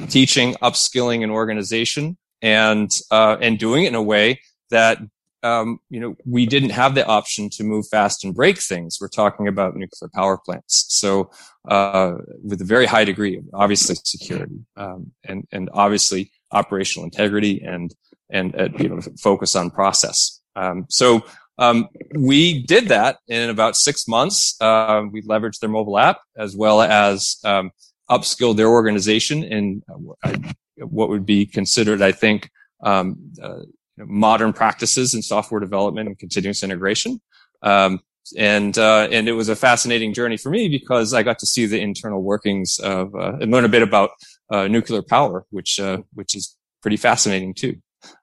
teaching, 0.08 0.55
upskilling 0.62 1.23
an 1.23 1.31
organization, 1.31 2.17
and 2.43 2.91
uh, 3.11 3.37
and 3.41 3.59
doing 3.59 3.85
it 3.85 3.89
in 3.89 3.94
a 3.94 4.03
way 4.03 4.41
that 4.71 4.99
um, 5.43 5.79
you 5.89 6.00
know 6.00 6.17
we 6.27 6.44
didn't 6.47 6.71
have 6.71 6.94
the 6.94 7.06
option 7.06 7.49
to 7.50 7.65
move 7.65 7.87
fast 7.89 8.25
and 8.25 8.35
break 8.35 8.59
things. 8.59 8.99
We're 9.00 9.09
talking 9.09 9.49
about 9.49 9.77
nuclear 9.77 10.11
power 10.15 10.39
plants, 10.39 10.87
so 10.89 11.31
uh, 11.69 12.15
with 12.43 12.61
a 12.61 12.65
very 12.65 12.87
high 12.87 13.05
degree 13.05 13.39
of 13.39 13.44
obviously 13.55 13.94
security 14.05 14.61
um, 14.77 15.12
and 15.25 15.47
and 15.53 15.71
obviously 15.73 16.31
operational 16.50 17.05
integrity 17.05 17.62
and 17.62 17.94
and 18.31 18.55
uh, 18.61 18.69
you 18.79 18.89
know 18.89 19.00
focus 19.21 19.56
on 19.56 19.71
process. 19.71 20.41
Um, 20.55 20.87
so 20.91 21.25
um, 21.58 21.89
we 22.19 22.63
did 22.65 22.89
that 22.89 23.19
in 23.29 23.51
about 23.51 23.77
six 23.77 24.08
months. 24.08 24.61
Uh, 24.61 25.03
we 25.11 25.22
leveraged 25.22 25.61
their 25.61 25.70
mobile 25.70 25.99
app 25.99 26.20
as 26.37 26.56
well 26.56 26.82
as 26.82 27.37
um, 27.44 27.70
upskilled 28.11 28.56
their 28.56 28.69
organization 28.69 29.44
in 29.44 29.82
uh, 30.25 30.32
what 30.79 31.08
would 31.08 31.26
be 31.26 31.46
considered, 31.46 32.02
I 32.02 32.12
think, 32.12 32.50
um, 32.82 33.17
uh, 33.43 33.60
modern 33.98 34.52
practices 34.52 35.14
in 35.14 35.22
software 35.22 35.60
development 35.60 36.08
and 36.08 36.19
continuous 36.19 36.62
integration. 36.62 37.20
Um, 37.62 38.00
and 38.36 38.79
uh, 38.79 39.08
and 39.10 39.29
it 39.29 39.32
was 39.32 39.48
a 39.48 39.56
fascinating 39.56 40.14
journey 40.14 40.36
for 40.36 40.50
me 40.50 40.69
because 40.69 41.12
I 41.12 41.22
got 41.22 41.38
to 41.41 41.46
see 41.46 41.67
the 41.67 41.81
internal 41.81 42.22
workings 42.22 42.79
of 42.79 43.14
uh, 43.14 43.36
and 43.41 43.50
learn 43.50 43.64
a 43.64 43.69
bit 43.69 43.82
about 43.82 44.10
uh, 44.50 44.69
nuclear 44.69 45.02
power, 45.02 45.44
which 45.50 45.81
which 46.14 46.34
is 46.34 46.56
pretty 46.82 46.96
fascinating 46.96 47.52
too. 47.55 47.76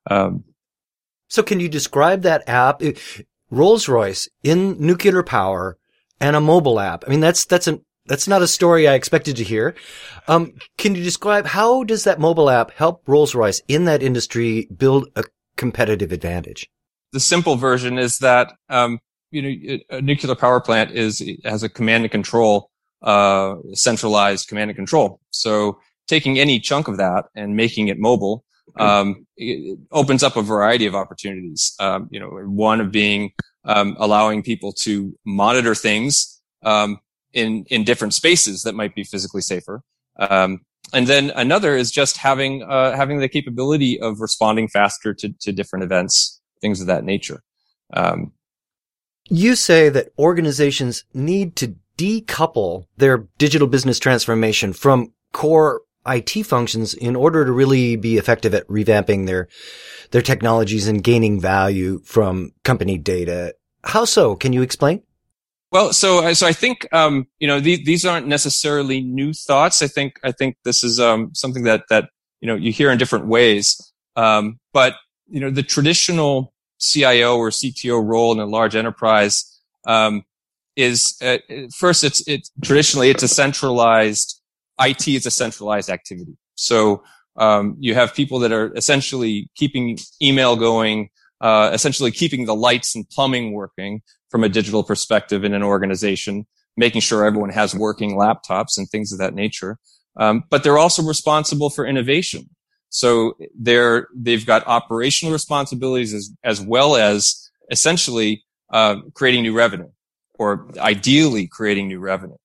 Um, 0.09 0.45
so 1.27 1.43
can 1.43 1.59
you 1.59 1.69
describe 1.69 2.21
that 2.23 2.47
app? 2.47 2.81
Rolls 3.51 3.87
Royce 3.87 4.29
in 4.43 4.79
nuclear 4.79 5.23
power 5.23 5.77
and 6.19 6.35
a 6.35 6.41
mobile 6.41 6.79
app. 6.79 7.03
I 7.05 7.09
mean, 7.09 7.19
that's, 7.19 7.45
that's 7.45 7.67
an, 7.67 7.83
that's 8.09 8.27
not 8.27 8.41
a 8.41 8.47
story 8.47 8.87
I 8.87 8.95
expected 8.95 9.37
to 9.37 9.43
hear. 9.43 9.75
Um, 10.27 10.53
can 10.77 10.95
you 10.95 11.03
describe 11.03 11.45
how 11.45 11.83
does 11.83 12.03
that 12.03 12.19
mobile 12.19 12.49
app 12.49 12.71
help 12.71 13.03
Rolls 13.07 13.33
Royce 13.33 13.61
in 13.67 13.85
that 13.85 14.03
industry 14.03 14.67
build 14.75 15.07
a 15.15 15.23
competitive 15.55 16.11
advantage? 16.11 16.67
The 17.13 17.19
simple 17.19 17.55
version 17.55 17.97
is 17.97 18.17
that, 18.17 18.53
um, 18.67 18.99
you 19.31 19.41
know, 19.41 19.77
a 19.89 20.01
nuclear 20.01 20.35
power 20.35 20.59
plant 20.59 20.91
is, 20.91 21.23
has 21.45 21.63
a 21.63 21.69
command 21.69 22.03
and 22.03 22.11
control, 22.11 22.69
uh, 23.03 23.55
centralized 23.73 24.47
command 24.47 24.71
and 24.71 24.75
control. 24.75 25.19
So 25.29 25.79
taking 26.07 26.39
any 26.39 26.59
chunk 26.59 26.87
of 26.87 26.97
that 26.97 27.25
and 27.35 27.55
making 27.55 27.87
it 27.87 27.99
mobile 27.99 28.43
um, 28.75 29.27
opens 29.91 30.23
up 30.23 30.35
a 30.35 30.41
variety 30.41 30.85
of 30.85 30.95
opportunities. 30.95 31.73
Um, 31.79 32.07
you 32.11 32.19
know, 32.19 32.29
one 32.45 32.81
of 32.81 32.91
being 32.91 33.31
um, 33.65 33.95
allowing 33.99 34.41
people 34.41 34.73
to 34.83 35.13
monitor 35.25 35.75
things 35.75 36.41
um, 36.63 36.99
in 37.33 37.65
in 37.69 37.83
different 37.83 38.13
spaces 38.13 38.63
that 38.63 38.75
might 38.75 38.95
be 38.95 39.03
physically 39.03 39.41
safer. 39.41 39.81
Um, 40.19 40.61
and 40.93 41.07
then 41.07 41.31
another 41.35 41.75
is 41.75 41.91
just 41.91 42.17
having 42.17 42.63
uh, 42.63 42.95
having 42.95 43.19
the 43.19 43.29
capability 43.29 43.99
of 43.99 44.21
responding 44.21 44.67
faster 44.67 45.13
to, 45.13 45.33
to 45.41 45.51
different 45.51 45.83
events, 45.83 46.41
things 46.61 46.81
of 46.81 46.87
that 46.87 47.03
nature. 47.03 47.43
Um, 47.93 48.31
you 49.29 49.55
say 49.55 49.89
that 49.89 50.09
organizations 50.17 51.03
need 51.13 51.55
to 51.57 51.75
decouple 51.97 52.85
their 52.97 53.27
digital 53.37 53.67
business 53.67 53.99
transformation 53.99 54.73
from 54.73 55.13
core 55.33 55.81
IT 56.07 56.43
functions 56.43 56.93
in 56.93 57.15
order 57.15 57.45
to 57.45 57.51
really 57.51 57.95
be 57.95 58.17
effective 58.17 58.53
at 58.53 58.67
revamping 58.67 59.27
their 59.27 59.47
their 60.11 60.21
technologies 60.21 60.87
and 60.87 61.03
gaining 61.03 61.39
value 61.39 62.01
from 62.03 62.51
company 62.63 62.97
data. 62.97 63.53
How 63.83 64.05
so? 64.05 64.35
Can 64.35 64.53
you 64.53 64.61
explain? 64.61 65.03
Well, 65.71 65.93
so 65.93 66.33
so 66.33 66.47
I 66.47 66.53
think 66.53 66.87
um, 66.93 67.27
you 67.39 67.47
know 67.47 67.59
these 67.59 67.85
these 67.85 68.05
aren't 68.05 68.27
necessarily 68.27 69.01
new 69.01 69.33
thoughts. 69.33 69.81
I 69.81 69.87
think 69.87 70.19
I 70.23 70.31
think 70.31 70.57
this 70.65 70.83
is 70.83 70.99
um, 70.99 71.31
something 71.35 71.63
that 71.63 71.83
that 71.89 72.09
you 72.41 72.47
know 72.47 72.55
you 72.55 72.71
hear 72.71 72.91
in 72.91 72.97
different 72.97 73.27
ways. 73.27 73.79
Um, 74.15 74.59
but 74.73 74.95
you 75.27 75.39
know 75.39 75.51
the 75.51 75.61
traditional 75.61 76.53
CIO 76.79 77.37
or 77.37 77.49
CTO 77.49 78.03
role 78.03 78.31
in 78.31 78.39
a 78.39 78.47
large 78.47 78.75
enterprise 78.75 79.61
um, 79.85 80.23
is 80.75 81.15
uh, 81.21 81.37
first 81.75 82.03
it's 82.03 82.27
it's 82.27 82.51
traditionally 82.63 83.11
it's 83.11 83.23
a 83.23 83.27
centralized 83.27 84.41
IT 84.81 85.07
is 85.07 85.27
a 85.27 85.31
centralized 85.31 85.89
activity. 85.89 86.35
So 86.55 87.03
um, 87.35 87.75
you 87.79 87.93
have 87.93 88.15
people 88.15 88.39
that 88.39 88.51
are 88.51 88.75
essentially 88.75 89.49
keeping 89.55 89.99
email 90.19 90.55
going, 90.55 91.09
uh, 91.41 91.69
essentially 91.73 92.09
keeping 92.09 92.45
the 92.45 92.55
lights 92.55 92.95
and 92.95 93.07
plumbing 93.07 93.53
working 93.53 94.01
from 94.29 94.43
a 94.43 94.49
digital 94.49 94.83
perspective 94.83 95.43
in 95.43 95.53
an 95.53 95.63
organization, 95.63 96.45
making 96.77 97.01
sure 97.01 97.25
everyone 97.25 97.49
has 97.49 97.75
working 97.75 98.15
laptops 98.15 98.77
and 98.77 98.87
things 98.89 99.11
of 99.11 99.19
that 99.19 99.33
nature. 99.33 99.77
Um, 100.17 100.43
but 100.49 100.63
they're 100.63 100.77
also 100.77 101.03
responsible 101.03 101.69
for 101.69 101.85
innovation. 101.85 102.49
So 102.89 103.37
they're 103.57 104.07
they've 104.15 104.45
got 104.45 104.65
operational 104.65 105.31
responsibilities 105.31 106.13
as 106.13 106.31
as 106.43 106.59
well 106.59 106.95
as 106.95 107.49
essentially 107.69 108.43
uh, 108.71 108.97
creating 109.13 109.43
new 109.43 109.55
revenue, 109.55 109.89
or 110.33 110.71
ideally 110.77 111.47
creating 111.47 111.87
new 111.87 111.99
revenue. 111.99 112.37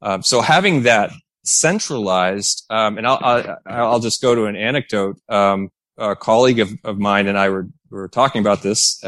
Um, 0.00 0.22
so 0.22 0.40
having 0.40 0.82
that 0.84 1.10
centralized, 1.44 2.64
um, 2.70 2.98
and 2.98 3.06
I'll, 3.06 3.18
I'll, 3.22 3.56
I'll 3.66 4.00
just 4.00 4.22
go 4.22 4.34
to 4.34 4.44
an 4.44 4.54
anecdote. 4.56 5.18
Um, 5.28 5.70
a 5.96 6.14
colleague 6.14 6.60
of, 6.60 6.70
of 6.84 6.98
mine 6.98 7.26
and 7.26 7.36
I 7.36 7.48
were 7.48 7.66
were 7.90 8.08
talking 8.08 8.40
about 8.40 8.62
this. 8.62 9.02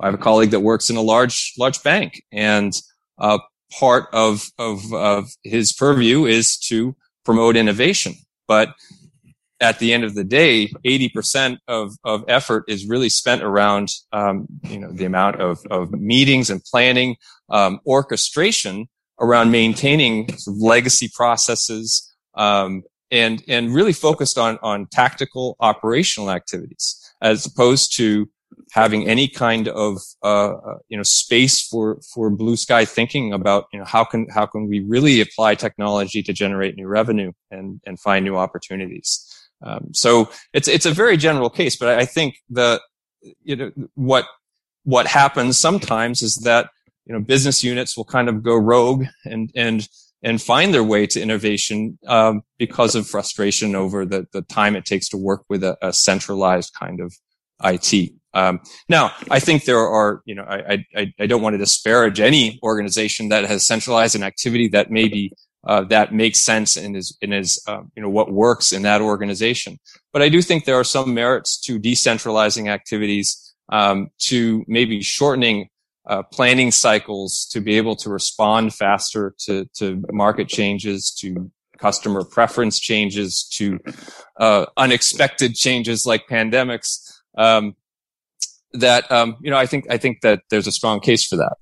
I 0.00 0.06
have 0.06 0.14
a 0.14 0.18
colleague 0.18 0.50
that 0.50 0.60
works 0.60 0.90
in 0.90 0.96
a 0.96 1.02
large 1.02 1.52
large 1.58 1.82
bank, 1.82 2.22
and 2.32 2.72
uh, 3.18 3.38
part 3.78 4.06
of, 4.12 4.44
of 4.58 4.92
of 4.92 5.28
his 5.44 5.72
purview 5.72 6.24
is 6.24 6.56
to 6.68 6.96
promote 7.24 7.56
innovation. 7.56 8.14
But 8.48 8.74
at 9.60 9.78
the 9.78 9.92
end 9.92 10.04
of 10.04 10.14
the 10.14 10.24
day, 10.24 10.68
80% 10.84 11.58
of, 11.68 11.92
of 12.04 12.24
effort 12.28 12.64
is 12.66 12.86
really 12.86 13.10
spent 13.10 13.42
around, 13.42 13.90
um, 14.12 14.46
you 14.64 14.78
know, 14.78 14.90
the 14.90 15.04
amount 15.04 15.40
of, 15.40 15.58
of 15.70 15.92
meetings 15.92 16.48
and 16.48 16.64
planning, 16.64 17.16
um, 17.50 17.80
orchestration 17.86 18.88
around 19.20 19.50
maintaining 19.50 20.34
sort 20.38 20.56
of 20.56 20.62
legacy 20.62 21.10
processes, 21.14 22.10
um, 22.34 22.82
and, 23.10 23.42
and 23.48 23.74
really 23.74 23.92
focused 23.92 24.38
on, 24.38 24.58
on 24.62 24.86
tactical 24.86 25.56
operational 25.60 26.30
activities 26.30 26.96
as 27.20 27.44
opposed 27.44 27.94
to 27.96 28.28
having 28.72 29.08
any 29.08 29.28
kind 29.28 29.68
of, 29.68 29.98
uh, 30.22 30.54
uh, 30.54 30.78
you 30.88 30.96
know, 30.96 31.02
space 31.02 31.60
for, 31.66 32.00
for 32.14 32.30
blue 32.30 32.56
sky 32.56 32.84
thinking 32.84 33.32
about, 33.32 33.66
you 33.72 33.78
know, 33.78 33.84
how 33.84 34.04
can, 34.04 34.26
how 34.28 34.46
can 34.46 34.68
we 34.68 34.80
really 34.80 35.20
apply 35.20 35.54
technology 35.54 36.22
to 36.22 36.32
generate 36.32 36.76
new 36.76 36.86
revenue 36.86 37.32
and, 37.50 37.80
and 37.86 37.98
find 38.00 38.24
new 38.24 38.36
opportunities? 38.36 39.26
Um, 39.62 39.88
so 39.92 40.30
it's, 40.52 40.68
it's 40.68 40.86
a 40.86 40.92
very 40.92 41.16
general 41.16 41.50
case, 41.50 41.76
but 41.76 41.88
I 41.88 42.04
think 42.04 42.36
the, 42.48 42.80
you 43.42 43.56
know, 43.56 43.70
what, 43.94 44.26
what 44.84 45.06
happens 45.06 45.58
sometimes 45.58 46.22
is 46.22 46.36
that 46.44 46.70
you 47.10 47.14
know, 47.14 47.20
business 47.20 47.64
units 47.64 47.96
will 47.96 48.04
kind 48.04 48.28
of 48.28 48.42
go 48.42 48.56
rogue 48.56 49.04
and, 49.24 49.50
and, 49.56 49.88
and 50.22 50.40
find 50.40 50.72
their 50.72 50.84
way 50.84 51.06
to 51.08 51.20
innovation 51.20 51.98
um, 52.06 52.42
because 52.58 52.94
of 52.94 53.06
frustration 53.06 53.74
over 53.74 54.04
the, 54.04 54.26
the 54.32 54.42
time 54.42 54.76
it 54.76 54.84
takes 54.84 55.08
to 55.08 55.16
work 55.16 55.42
with 55.48 55.64
a, 55.64 55.76
a 55.82 55.92
centralized 55.92 56.72
kind 56.78 57.00
of 57.00 57.12
IT. 57.64 58.12
Um, 58.32 58.60
now, 58.88 59.12
I 59.30 59.40
think 59.40 59.64
there 59.64 59.78
are, 59.78 60.22
you 60.24 60.34
know, 60.34 60.44
I, 60.44 60.84
I, 60.96 61.12
I 61.18 61.26
don't 61.26 61.42
want 61.42 61.54
to 61.54 61.58
disparage 61.58 62.20
any 62.20 62.60
organization 62.62 63.28
that 63.30 63.44
has 63.44 63.66
centralized 63.66 64.14
an 64.14 64.22
activity 64.22 64.68
that 64.68 64.90
maybe 64.90 65.32
uh, 65.66 65.84
that 65.84 66.14
makes 66.14 66.38
sense 66.38 66.76
and 66.76 66.96
is 66.96 67.16
and 67.20 67.34
is 67.34 67.62
uh, 67.66 67.82
you 67.94 68.02
know 68.02 68.08
what 68.08 68.32
works 68.32 68.72
in 68.72 68.82
that 68.82 69.02
organization. 69.02 69.78
But 70.12 70.22
I 70.22 70.28
do 70.28 70.40
think 70.40 70.64
there 70.64 70.78
are 70.78 70.84
some 70.84 71.12
merits 71.12 71.60
to 71.62 71.78
decentralizing 71.78 72.68
activities, 72.70 73.54
um, 73.68 74.08
to 74.20 74.64
maybe 74.66 75.02
shortening 75.02 75.68
uh, 76.06 76.22
planning 76.22 76.70
cycles 76.70 77.46
to 77.52 77.60
be 77.60 77.76
able 77.76 77.94
to 77.96 78.10
respond 78.10 78.74
faster 78.74 79.34
to, 79.38 79.66
to 79.74 80.02
market 80.10 80.48
changes, 80.48 81.10
to 81.10 81.50
customer 81.78 82.24
preference 82.24 82.78
changes, 82.78 83.44
to 83.44 83.78
uh, 84.38 84.66
unexpected 84.76 85.54
changes 85.54 86.06
like 86.06 86.26
pandemics. 86.26 87.20
Um, 87.36 87.76
that 88.72 89.10
um, 89.10 89.36
you 89.40 89.50
know, 89.50 89.56
I 89.56 89.66
think 89.66 89.86
I 89.90 89.98
think 89.98 90.20
that 90.22 90.42
there's 90.50 90.66
a 90.66 90.72
strong 90.72 91.00
case 91.00 91.26
for 91.26 91.36
that. 91.36 91.56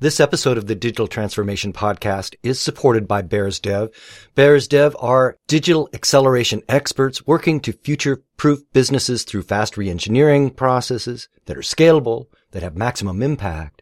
This 0.00 0.18
episode 0.18 0.58
of 0.58 0.66
the 0.66 0.74
Digital 0.74 1.06
Transformation 1.06 1.72
Podcast 1.72 2.34
is 2.42 2.60
supported 2.60 3.06
by 3.06 3.22
BairesDev. 3.22 3.94
Bears 4.34 4.66
Dev 4.66 4.96
are 4.98 5.38
digital 5.46 5.88
acceleration 5.94 6.60
experts 6.68 7.24
working 7.24 7.60
to 7.60 7.72
future-proof 7.72 8.62
businesses 8.72 9.22
through 9.22 9.42
fast 9.42 9.76
re-engineering 9.76 10.50
processes 10.50 11.28
that 11.44 11.56
are 11.56 11.60
scalable, 11.60 12.26
that 12.50 12.64
have 12.64 12.76
maximum 12.76 13.22
impact. 13.22 13.81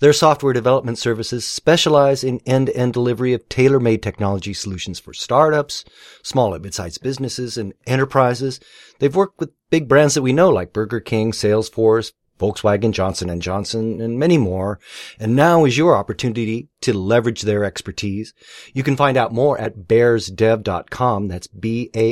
Their 0.00 0.12
software 0.12 0.52
development 0.52 0.98
services 0.98 1.46
specialize 1.46 2.22
in 2.22 2.40
end-to-end 2.46 2.92
delivery 2.92 3.32
of 3.32 3.48
tailor-made 3.48 4.02
technology 4.02 4.54
solutions 4.54 5.00
for 5.00 5.12
startups, 5.12 5.84
small 6.22 6.54
and 6.54 6.62
mid-sized 6.62 7.02
businesses, 7.02 7.58
and 7.58 7.74
enterprises. 7.86 8.60
They've 9.00 9.14
worked 9.14 9.40
with 9.40 9.50
big 9.70 9.88
brands 9.88 10.14
that 10.14 10.22
we 10.22 10.32
know 10.32 10.50
like 10.50 10.72
Burger 10.72 11.00
King, 11.00 11.32
Salesforce, 11.32 12.12
Volkswagen, 12.38 12.92
Johnson 12.92 13.40
& 13.40 13.42
Johnson, 13.42 14.00
and 14.00 14.18
many 14.18 14.38
more. 14.38 14.78
And 15.18 15.34
now 15.34 15.64
is 15.64 15.76
your 15.76 15.96
opportunity 15.96 16.68
to 16.82 16.92
leverage 16.92 17.42
their 17.42 17.64
expertise. 17.64 18.32
You 18.72 18.84
can 18.84 18.96
find 18.96 19.16
out 19.16 19.34
more 19.34 19.58
at 19.58 19.88
bairesdev.com. 19.88 21.26
That's 21.26 21.48
B-A-I-R-E-S, 21.48 22.02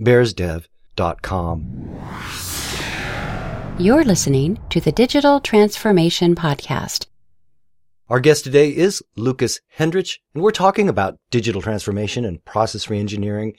bairesdev.com. 0.00 1.98
You're 3.80 4.02
listening 4.02 4.58
to 4.70 4.80
the 4.80 4.90
Digital 4.90 5.38
Transformation 5.38 6.34
Podcast. 6.34 7.06
Our 8.08 8.18
guest 8.18 8.42
today 8.42 8.70
is 8.70 9.04
Lucas 9.16 9.60
Hendrich, 9.68 10.18
and 10.34 10.42
we're 10.42 10.50
talking 10.50 10.88
about 10.88 11.20
digital 11.30 11.62
transformation 11.62 12.24
and 12.24 12.44
process 12.44 12.86
reengineering 12.86 13.56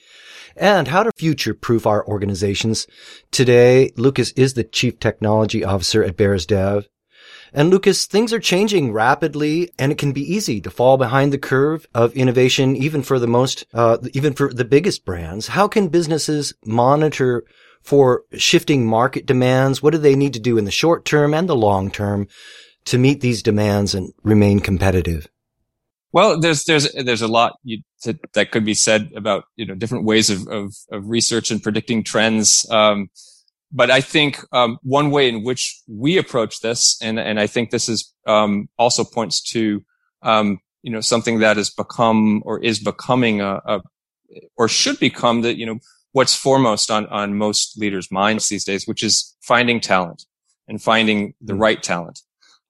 and 0.56 0.88
how 0.88 1.04
to 1.04 1.10
future 1.16 1.54
proof 1.54 1.86
our 1.86 2.06
organizations. 2.06 2.86
Today, 3.30 3.92
Lucas 3.96 4.32
is 4.32 4.52
the 4.52 4.62
chief 4.62 5.00
technology 5.00 5.64
officer 5.64 6.04
at 6.04 6.18
BairesDev. 6.18 6.84
And 7.54 7.70
Lucas, 7.70 8.04
things 8.04 8.34
are 8.34 8.40
changing 8.40 8.92
rapidly 8.92 9.70
and 9.78 9.90
it 9.90 9.96
can 9.96 10.12
be 10.12 10.34
easy 10.34 10.60
to 10.60 10.70
fall 10.70 10.98
behind 10.98 11.32
the 11.32 11.38
curve 11.38 11.86
of 11.94 12.12
innovation, 12.12 12.76
even 12.76 13.02
for 13.02 13.18
the 13.18 13.26
most, 13.26 13.64
uh, 13.72 13.96
even 14.12 14.34
for 14.34 14.52
the 14.52 14.66
biggest 14.66 15.06
brands. 15.06 15.48
How 15.48 15.66
can 15.66 15.88
businesses 15.88 16.52
monitor 16.66 17.44
for 17.82 18.24
shifting 18.34 18.86
market 18.86 19.26
demands? 19.26 19.82
What 19.82 19.92
do 19.92 19.98
they 19.98 20.14
need 20.14 20.34
to 20.34 20.40
do 20.40 20.58
in 20.58 20.64
the 20.64 20.70
short 20.70 21.04
term 21.04 21.34
and 21.34 21.48
the 21.48 21.56
long 21.56 21.90
term 21.90 22.28
to 22.86 22.98
meet 22.98 23.20
these 23.20 23.42
demands 23.42 23.94
and 23.94 24.12
remain 24.22 24.60
competitive? 24.60 25.28
Well, 26.12 26.40
there's 26.40 26.64
there's 26.64 26.92
there's 26.92 27.22
a 27.22 27.28
lot 27.28 27.56
you, 27.62 27.82
to, 28.02 28.18
that 28.34 28.50
could 28.50 28.64
be 28.64 28.74
said 28.74 29.12
about 29.14 29.44
you 29.56 29.64
know 29.64 29.74
different 29.74 30.04
ways 30.04 30.28
of 30.28 30.46
of, 30.48 30.74
of 30.90 31.08
research 31.08 31.50
and 31.50 31.62
predicting 31.62 32.02
trends. 32.02 32.68
Um, 32.70 33.10
but 33.72 33.90
I 33.90 34.00
think 34.00 34.40
um, 34.52 34.78
one 34.82 35.12
way 35.12 35.28
in 35.28 35.44
which 35.44 35.80
we 35.86 36.18
approach 36.18 36.60
this, 36.60 36.98
and 37.00 37.20
and 37.20 37.38
I 37.38 37.46
think 37.46 37.70
this 37.70 37.88
is 37.88 38.12
um, 38.26 38.68
also 38.76 39.04
points 39.04 39.40
to 39.52 39.84
um, 40.22 40.58
you 40.82 40.90
know 40.90 41.00
something 41.00 41.38
that 41.40 41.56
has 41.56 41.70
become 41.70 42.42
or 42.44 42.58
is 42.58 42.80
becoming 42.80 43.40
a, 43.40 43.60
a 43.64 43.80
or 44.56 44.66
should 44.66 44.98
become 44.98 45.42
that 45.42 45.56
you 45.56 45.66
know 45.66 45.78
what's 46.12 46.34
foremost 46.34 46.90
on 46.90 47.06
on 47.06 47.36
most 47.36 47.78
leaders' 47.78 48.10
minds 48.10 48.48
these 48.48 48.64
days, 48.64 48.86
which 48.86 49.02
is 49.02 49.36
finding 49.40 49.80
talent 49.80 50.24
and 50.68 50.82
finding 50.82 51.34
the 51.40 51.52
mm. 51.52 51.60
right 51.60 51.82
talent. 51.82 52.20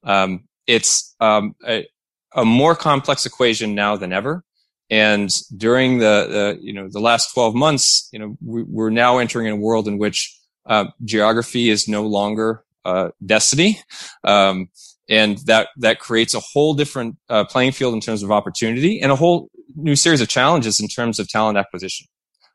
Um, 0.04 0.44
it's 0.66 1.14
um, 1.20 1.54
a, 1.66 1.86
a, 2.34 2.44
more 2.44 2.74
complex 2.74 3.26
equation 3.26 3.74
now 3.74 3.96
than 3.96 4.12
ever. 4.12 4.44
And 4.88 5.30
during 5.56 5.98
the, 5.98 6.56
the 6.56 6.58
you 6.60 6.72
know 6.72 6.88
the 6.88 7.00
last 7.00 7.32
12 7.34 7.54
months, 7.54 8.08
you 8.12 8.18
know 8.18 8.36
we, 8.44 8.64
are 8.82 8.90
now 8.90 9.18
entering 9.18 9.48
a 9.48 9.56
world 9.56 9.86
in 9.86 9.98
which 9.98 10.36
uh, 10.66 10.86
geography 11.04 11.70
is 11.70 11.86
no 11.86 12.02
longer 12.02 12.64
uh, 12.84 13.10
destiny, 13.24 13.80
um, 14.24 14.68
and 15.08 15.38
that 15.46 15.68
that 15.76 16.00
creates 16.00 16.34
a 16.34 16.40
whole 16.40 16.74
different 16.74 17.16
uh, 17.28 17.44
playing 17.44 17.72
field 17.72 17.94
in 17.94 18.00
terms 18.00 18.22
of 18.22 18.32
opportunity 18.32 19.00
and 19.00 19.12
a 19.12 19.16
whole 19.16 19.50
new 19.76 19.94
series 19.94 20.20
of 20.20 20.28
challenges 20.28 20.80
in 20.80 20.88
terms 20.88 21.20
of 21.20 21.28
talent 21.28 21.56
acquisition. 21.56 22.06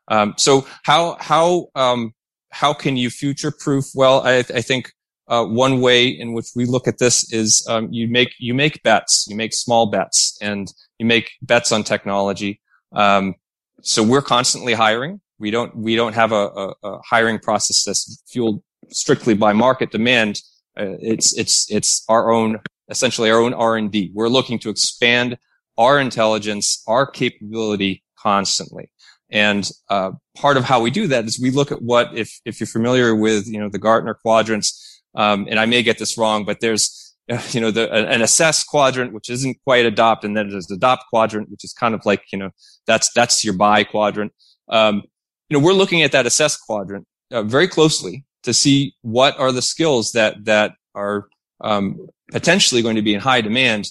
Um, 0.08 0.34
so 0.36 0.66
how 0.84 1.16
how 1.20 1.68
um, 1.74 2.12
how 2.50 2.72
can 2.72 2.96
you 2.96 3.10
future 3.10 3.50
proof? 3.50 3.86
Well, 3.94 4.26
I, 4.26 4.38
I 4.38 4.62
think 4.62 4.92
uh, 5.28 5.44
one 5.44 5.80
way 5.80 6.06
in 6.06 6.32
which 6.32 6.48
we 6.54 6.64
look 6.64 6.86
at 6.86 6.98
this 6.98 7.32
is 7.32 7.66
um, 7.68 7.92
you 7.92 8.08
make 8.08 8.30
you 8.38 8.54
make 8.54 8.82
bets, 8.82 9.26
you 9.28 9.36
make 9.36 9.52
small 9.52 9.86
bets, 9.86 10.38
and 10.40 10.72
you 10.98 11.06
make 11.06 11.32
bets 11.42 11.72
on 11.72 11.82
technology. 11.82 12.60
Um, 12.92 13.34
so 13.82 14.02
we're 14.02 14.22
constantly 14.22 14.74
hiring. 14.74 15.20
We 15.38 15.50
don't 15.50 15.76
we 15.76 15.96
don't 15.96 16.14
have 16.14 16.32
a, 16.32 16.46
a, 16.46 16.74
a 16.82 16.98
hiring 17.02 17.38
process 17.38 17.84
that's 17.84 18.22
fueled 18.26 18.62
strictly 18.88 19.34
by 19.34 19.52
market 19.52 19.90
demand. 19.90 20.40
Uh, 20.78 20.96
it's 21.00 21.36
it's 21.36 21.70
it's 21.70 22.04
our 22.08 22.30
own 22.30 22.58
essentially 22.88 23.30
our 23.30 23.40
own 23.40 23.54
R 23.54 23.76
and 23.76 23.90
D. 23.90 24.10
We're 24.14 24.28
looking 24.28 24.58
to 24.60 24.70
expand 24.70 25.36
our 25.76 26.00
intelligence, 26.00 26.82
our 26.86 27.06
capability 27.06 28.02
constantly. 28.18 28.90
And 29.30 29.68
uh, 29.88 30.12
part 30.36 30.56
of 30.56 30.64
how 30.64 30.80
we 30.80 30.90
do 30.90 31.08
that 31.08 31.24
is 31.24 31.40
we 31.40 31.50
look 31.50 31.72
at 31.72 31.82
what, 31.82 32.16
if 32.16 32.40
if 32.44 32.60
you're 32.60 32.66
familiar 32.66 33.14
with, 33.14 33.46
you 33.48 33.58
know, 33.58 33.68
the 33.68 33.78
Gartner 33.78 34.14
quadrants, 34.14 35.02
um, 35.14 35.46
and 35.50 35.58
I 35.58 35.66
may 35.66 35.82
get 35.82 35.98
this 35.98 36.16
wrong, 36.16 36.44
but 36.44 36.60
there's, 36.60 37.14
you 37.50 37.60
know, 37.60 37.70
the, 37.70 37.92
an 37.92 38.22
assess 38.22 38.62
quadrant, 38.62 39.12
which 39.12 39.30
isn't 39.30 39.58
quite 39.64 39.84
adopt, 39.84 40.24
and 40.24 40.36
then 40.36 40.50
there's 40.50 40.66
the 40.66 40.76
adopt 40.76 41.04
quadrant, 41.10 41.50
which 41.50 41.64
is 41.64 41.72
kind 41.72 41.94
of 41.94 42.06
like, 42.06 42.22
you 42.32 42.38
know, 42.38 42.50
that's 42.86 43.10
that's 43.12 43.44
your 43.44 43.54
buy 43.54 43.82
quadrant. 43.82 44.32
Um, 44.68 45.02
you 45.48 45.58
know, 45.58 45.64
we're 45.64 45.72
looking 45.72 46.02
at 46.02 46.12
that 46.12 46.26
assess 46.26 46.56
quadrant 46.56 47.06
uh, 47.30 47.42
very 47.42 47.68
closely 47.68 48.24
to 48.42 48.54
see 48.54 48.94
what 49.02 49.38
are 49.38 49.52
the 49.52 49.62
skills 49.62 50.12
that 50.12 50.44
that 50.44 50.72
are 50.94 51.28
um, 51.60 52.08
potentially 52.30 52.82
going 52.82 52.96
to 52.96 53.02
be 53.02 53.14
in 53.14 53.20
high 53.20 53.40
demand 53.40 53.88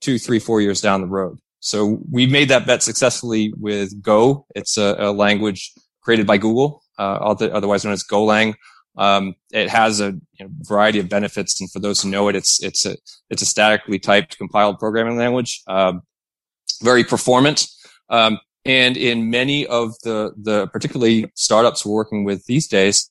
two, 0.00 0.18
three, 0.18 0.38
four 0.38 0.60
years 0.60 0.80
down 0.80 1.00
the 1.00 1.06
road. 1.06 1.38
So 1.66 1.98
we've 2.08 2.30
made 2.30 2.48
that 2.50 2.64
bet 2.64 2.84
successfully 2.84 3.52
with 3.58 4.00
Go. 4.00 4.46
It's 4.54 4.78
a, 4.78 4.94
a 5.00 5.10
language 5.10 5.72
created 6.00 6.24
by 6.24 6.38
Google, 6.38 6.84
uh, 6.96 7.18
otherwise 7.20 7.84
known 7.84 7.92
as 7.92 8.04
Golang. 8.04 8.54
Um, 8.96 9.34
it 9.52 9.68
has 9.68 10.00
a 10.00 10.12
you 10.38 10.44
know, 10.44 10.48
variety 10.60 11.00
of 11.00 11.08
benefits, 11.08 11.60
and 11.60 11.68
for 11.72 11.80
those 11.80 12.00
who 12.00 12.08
know 12.08 12.28
it, 12.28 12.36
it's 12.36 12.62
it's 12.62 12.86
a 12.86 12.96
it's 13.30 13.42
a 13.42 13.46
statically 13.46 13.98
typed 13.98 14.38
compiled 14.38 14.78
programming 14.78 15.16
language, 15.16 15.62
um, 15.66 16.02
very 16.84 17.02
performant. 17.02 17.66
Um, 18.10 18.38
and 18.64 18.96
in 18.96 19.28
many 19.28 19.66
of 19.66 19.92
the 20.04 20.34
the 20.40 20.68
particularly 20.68 21.32
startups 21.34 21.84
we're 21.84 21.96
working 21.96 22.22
with 22.22 22.46
these 22.46 22.68
days, 22.68 23.10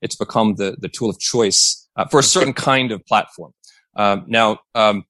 it's 0.00 0.16
become 0.16 0.54
the 0.54 0.76
the 0.78 0.88
tool 0.88 1.10
of 1.10 1.18
choice 1.18 1.86
uh, 1.96 2.06
for 2.06 2.20
a 2.20 2.22
certain 2.22 2.54
kind 2.54 2.90
of 2.90 3.04
platform. 3.04 3.52
Um, 3.96 4.24
now, 4.28 4.60
um, 4.74 5.04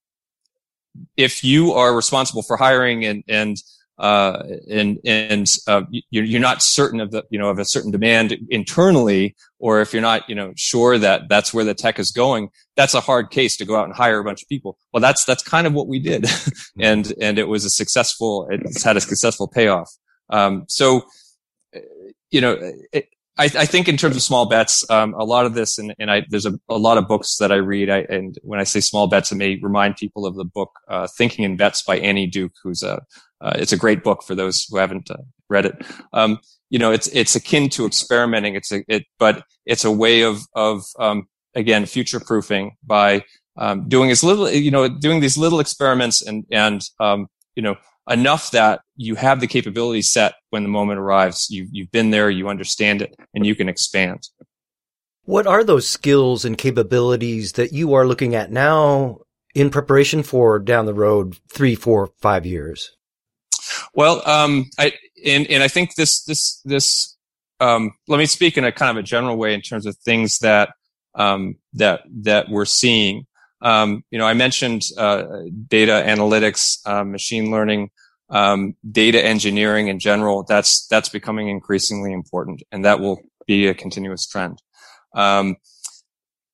if 1.17 1.45
you 1.45 1.73
are 1.73 1.95
responsible 1.95 2.43
for 2.43 2.57
hiring 2.57 3.05
and 3.05 3.25
and 3.29 3.57
uh, 3.99 4.43
and 4.71 4.99
and 5.05 5.57
uh, 5.67 5.83
you're, 5.91 6.25
you're 6.25 6.41
not 6.41 6.63
certain 6.63 7.01
of 7.01 7.11
the 7.11 7.23
you 7.29 7.39
know 7.39 7.51
of 7.51 7.59
a 7.59 7.67
certain 7.67 7.91
demand 7.91 8.35
internally, 8.49 9.37
or 9.59 9.83
if 9.83 9.93
you're 9.93 10.01
not 10.01 10.27
you 10.29 10.35
know 10.35 10.53
sure 10.57 10.97
that 10.97 11.29
that's 11.29 11.53
where 11.53 11.65
the 11.65 11.75
tech 11.75 11.99
is 11.99 12.11
going, 12.11 12.49
that's 12.77 12.95
a 12.95 13.01
hard 13.01 13.31
case 13.31 13.59
to 13.59 13.67
go 13.67 13.77
out 13.77 13.85
and 13.85 13.95
hire 13.95 14.19
a 14.19 14.25
bunch 14.25 14.43
of 14.43 14.49
people. 14.49 14.79
Well, 14.93 15.03
that's 15.03 15.27
that's 15.27 15.43
kind 15.43 15.67
of 15.67 15.75
what 15.75 15.87
we 15.87 15.99
did, 15.99 16.27
and 16.81 17.13
and 17.21 17.39
it 17.39 17.47
was 17.47 17.67
a 17.67 17.71
successful. 17.71 18.49
It's 18.51 18.83
had 18.83 18.97
a 18.97 19.03
successful 19.03 19.49
payoff. 19.49 19.95
Um, 20.31 20.65
so, 20.69 21.03
you 22.31 22.41
know, 22.41 22.73
it, 22.93 23.09
I, 23.39 23.45
I, 23.45 23.67
think 23.67 23.89
in 23.89 23.97
terms 23.97 24.17
of 24.17 24.23
small 24.23 24.47
bets, 24.47 24.89
um, 24.91 25.15
a 25.15 25.25
lot 25.25 25.47
of 25.47 25.55
this, 25.55 25.79
and, 25.79 25.95
and 25.99 26.11
I, 26.11 26.25
there's 26.29 26.47
a, 26.47 26.59
a, 26.69 26.77
lot 26.77 26.99
of 26.99 27.09
books 27.09 27.37
that 27.39 27.51
I 27.51 27.57
read. 27.57 27.89
I, 27.89 28.01
and 28.09 28.37
when 28.43 28.61
I 28.61 28.65
say 28.65 28.81
small 28.81 29.07
bets, 29.07 29.33
it 29.33 29.37
may 29.37 29.59
remind 29.63 29.97
people 29.97 30.27
of 30.27 30.35
the 30.35 30.45
book 30.45 30.71
uh, 30.89 31.07
"Thinking 31.17 31.45
in 31.45 31.57
Bets" 31.57 31.83
by 31.83 31.99
Annie 31.99 32.27
Duke, 32.27 32.53
who's 32.63 32.83
a 32.83 33.03
uh, 33.41 33.53
it's 33.57 33.73
a 33.73 33.77
great 33.77 34.05
book 34.05 34.23
for 34.23 34.35
those 34.35 34.67
who 34.69 34.77
haven't 34.77 35.11
uh, 35.11 35.23
read 35.49 35.67
it. 35.67 35.75
Um, 36.13 36.39
you 36.69 36.79
know, 36.79 36.93
it's 36.93 37.09
it's 37.09 37.35
akin 37.35 37.69
to 37.71 37.87
experimenting. 37.87 38.57
It's 38.57 38.73
a 38.73 38.85
it, 38.89 39.05
but 39.19 39.45
it's 39.65 39.85
a 39.85 39.93
way 39.93 40.23
of 40.23 40.41
of 40.55 40.85
um, 40.99 41.27
again 41.55 41.87
future 41.87 42.21
proofing 42.21 42.77
by 42.85 43.25
um, 43.57 43.89
doing 43.89 44.11
as 44.11 44.23
little, 44.23 44.51
you 44.51 44.71
know, 44.71 44.89
doing 44.89 45.21
these 45.21 45.39
little 45.39 45.61
experiments 45.61 46.23
and 46.23 46.45
and 46.51 46.83
um, 46.99 47.29
you 47.55 47.63
know 47.63 47.77
enough 48.09 48.51
that 48.53 48.81
you 48.97 49.15
have 49.15 49.41
the 49.41 49.47
capability 49.47 50.03
set 50.03 50.35
when 50.51 50.63
the 50.63 50.69
moment 50.69 50.99
arrives. 50.99 51.49
You've, 51.51 51.69
you've 51.73 51.91
been 51.91 52.11
there, 52.11 52.31
you 52.31 52.49
understand 52.49 53.03
it, 53.03 53.15
and 53.35 53.47
you 53.47 53.55
can 53.55 53.69
expand. 53.69 54.29
What 55.25 55.47
are 55.47 55.63
those 55.63 55.89
skills 55.89 56.45
and 56.45 56.57
capabilities 56.57 57.53
that 57.53 57.73
you 57.73 57.95
are 57.95 58.07
looking 58.07 58.35
at 58.35 58.51
now 58.51 59.21
in 59.55 59.71
preparation 59.71 60.23
for 60.23 60.59
down 60.59 60.87
the 60.87 60.95
road 60.95 61.37
three, 61.53 61.75
four, 61.75 62.11
five 62.21 62.47
years? 62.47 62.91
Well, 63.95 64.27
um, 64.29 64.67
I 64.79 64.93
and 65.25 65.47
and 65.49 65.63
I 65.63 65.69
think 65.69 65.95
this 65.95 66.25
this 66.25 66.61
this 66.65 67.17
um, 67.61 67.93
let 68.09 68.19
me 68.19 68.27
speak 68.27 68.57
in 68.57 68.65
a 68.65 68.73
kind 68.73 68.91
of 68.91 69.03
a 69.03 69.07
general 69.07 69.37
way 69.37 69.55
in 69.55 69.61
terms 69.61 69.87
of 69.87 69.97
things 69.99 70.39
that 70.39 70.71
um, 71.15 71.57
that 71.75 72.03
that 72.23 72.49
we're 72.49 72.65
seeing. 72.65 73.27
Um, 73.63 74.05
you 74.11 74.19
know, 74.19 74.27
I 74.27 74.35
mentioned 74.35 74.83
uh, 74.97 75.25
data 75.69 76.03
analytics, 76.07 76.79
uh, 76.87 77.05
machine 77.05 77.51
learning, 77.51 77.91
um, 78.31 78.75
data 78.91 79.25
engineering 79.25 79.89
in 79.89 79.99
general. 79.99 80.45
That's 80.49 80.87
that's 80.87 81.09
becoming 81.09 81.49
increasingly 81.49 82.13
important, 82.13 82.63
and 82.73 82.85
that 82.85 83.01
will 83.01 83.21
be 83.47 83.67
a 83.67 83.75
continuous 83.75 84.27
trend. 84.27 84.63
Um, 85.15 85.57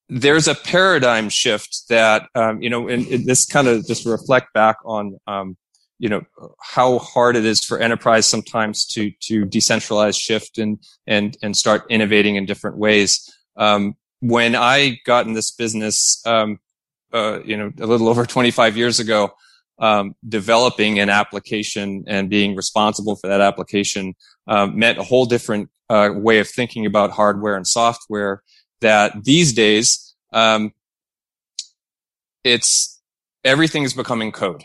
there's 0.09 0.49
a 0.49 0.55
paradigm 0.55 1.29
shift 1.29 1.89
that 1.89 2.29
um, 2.35 2.63
you 2.63 2.71
know, 2.71 2.89
and, 2.89 3.07
and 3.07 3.27
this 3.27 3.47
kind 3.47 3.69
of 3.69 3.87
just 3.87 4.07
reflect 4.07 4.53
back 4.53 4.77
on 4.85 5.19
um, 5.27 5.57
you 5.99 6.09
know 6.09 6.23
how 6.61 6.99
hard 6.99 7.37
it 7.37 7.45
is 7.45 7.65
for 7.65 7.79
enterprise 7.79 8.27
sometimes 8.27 8.87
to 8.87 9.11
to 9.23 9.47
decentralize, 9.47 10.19
shift, 10.21 10.59
and 10.59 10.79
and 11.07 11.37
and 11.43 11.57
start 11.57 11.85
innovating 11.91 12.37
in 12.37 12.47
different 12.47 12.79
ways. 12.79 13.33
Um, 13.57 13.95
when 14.21 14.55
I 14.55 14.99
got 15.05 15.27
in 15.27 15.35
this 15.35 15.51
business, 15.51 16.23
um, 16.27 16.59
uh, 17.13 17.41
you 17.45 17.57
know, 17.57 17.73
a 17.81 17.87
little 17.87 18.09
over 18.13 18.27
25 18.27 18.77
years 18.77 19.01
ago, 19.01 19.33
um, 19.79 20.15
developing 20.27 20.99
an 20.99 21.11
application 21.11 22.05
and 22.07 22.31
being 22.31 22.57
responsible 22.57 23.17
for 23.17 23.29
that 23.29 23.41
application 23.41 24.15
um, 24.47 24.79
meant 24.79 24.99
a 24.99 25.03
whole 25.03 25.27
different 25.27 25.71
uh, 25.89 26.11
way 26.15 26.39
of 26.39 26.49
thinking 26.49 26.87
about 26.87 27.11
hardware 27.11 27.57
and 27.57 27.67
software. 27.67 28.43
That 28.81 29.25
these 29.25 29.53
days, 29.53 30.15
um, 30.33 30.73
it's 32.45 33.01
everything 33.45 33.85
is 33.85 33.95
becoming 33.95 34.33
code, 34.33 34.65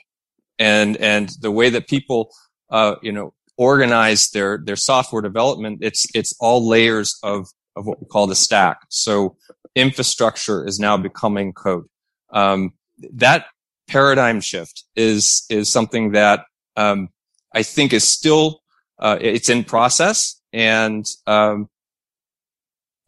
and 0.59 0.97
and 0.97 1.29
the 1.39 1.51
way 1.51 1.69
that 1.69 1.87
people, 1.87 2.33
uh, 2.69 2.95
you 3.01 3.11
know, 3.11 3.33
organize 3.57 4.29
their 4.31 4.57
their 4.57 4.75
software 4.75 5.21
development, 5.21 5.79
it's 5.81 6.05
it's 6.13 6.35
all 6.39 6.67
layers 6.67 7.17
of 7.23 7.47
of 7.75 7.85
what 7.85 8.01
we 8.01 8.07
call 8.07 8.27
the 8.27 8.35
stack. 8.35 8.79
So 8.89 9.37
infrastructure 9.75 10.67
is 10.67 10.79
now 10.79 10.97
becoming 10.97 11.53
code. 11.53 11.85
Um, 12.31 12.73
that 13.13 13.45
paradigm 13.87 14.41
shift 14.41 14.85
is 14.95 15.45
is 15.49 15.69
something 15.69 16.11
that 16.11 16.45
um, 16.77 17.09
I 17.53 17.63
think 17.63 17.93
is 17.93 18.03
still 18.03 18.61
uh, 18.99 19.17
it's 19.19 19.49
in 19.49 19.63
process, 19.63 20.41
and 20.53 21.05
um, 21.27 21.67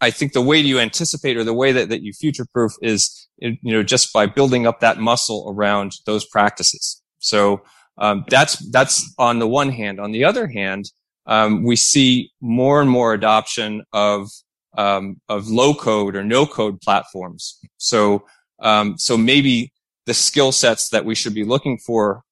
I 0.02 0.12
think 0.12 0.34
the 0.34 0.42
way 0.42 0.58
you 0.58 0.80
anticipate 0.80 1.38
or 1.38 1.44
the 1.44 1.54
way 1.54 1.72
that, 1.72 1.90
that 1.90 2.02
you 2.02 2.12
future 2.14 2.46
proof 2.54 2.74
is 2.82 3.28
you 3.38 3.58
know 3.64 3.84
just 3.84 4.12
by 4.14 4.26
building 4.26 4.68
up 4.68 4.80
that 4.82 5.00
muscle 5.00 5.54
around 5.56 5.94
those 6.06 6.26
practices. 6.26 7.02
So 7.20 7.62
um, 7.98 8.26
that's 8.30 8.58
that's 8.72 9.14
on 9.18 9.40
the 9.40 9.48
one 9.48 9.70
hand. 9.70 10.00
On 10.00 10.12
the 10.12 10.26
other 10.26 10.48
hand, 10.48 10.92
um, 11.26 11.64
we 11.64 11.76
see 11.76 12.32
more 12.42 12.82
and 12.82 12.90
more 12.90 13.14
adoption 13.14 13.84
of 13.94 14.30
um, 14.78 15.22
of 15.30 15.48
low 15.48 15.74
code 15.74 16.16
or 16.16 16.24
no 16.24 16.46
code 16.46 16.82
platforms. 16.82 17.60
So 17.78 18.26
um, 18.64 18.98
so 18.98 19.18
maybe 19.18 19.72
the 20.06 20.14
skill 20.14 20.52
sets 20.52 20.90
that 20.90 21.06
we 21.06 21.16
should 21.16 21.34
be 21.34 21.44
looking 21.44 21.78
for 21.78 22.24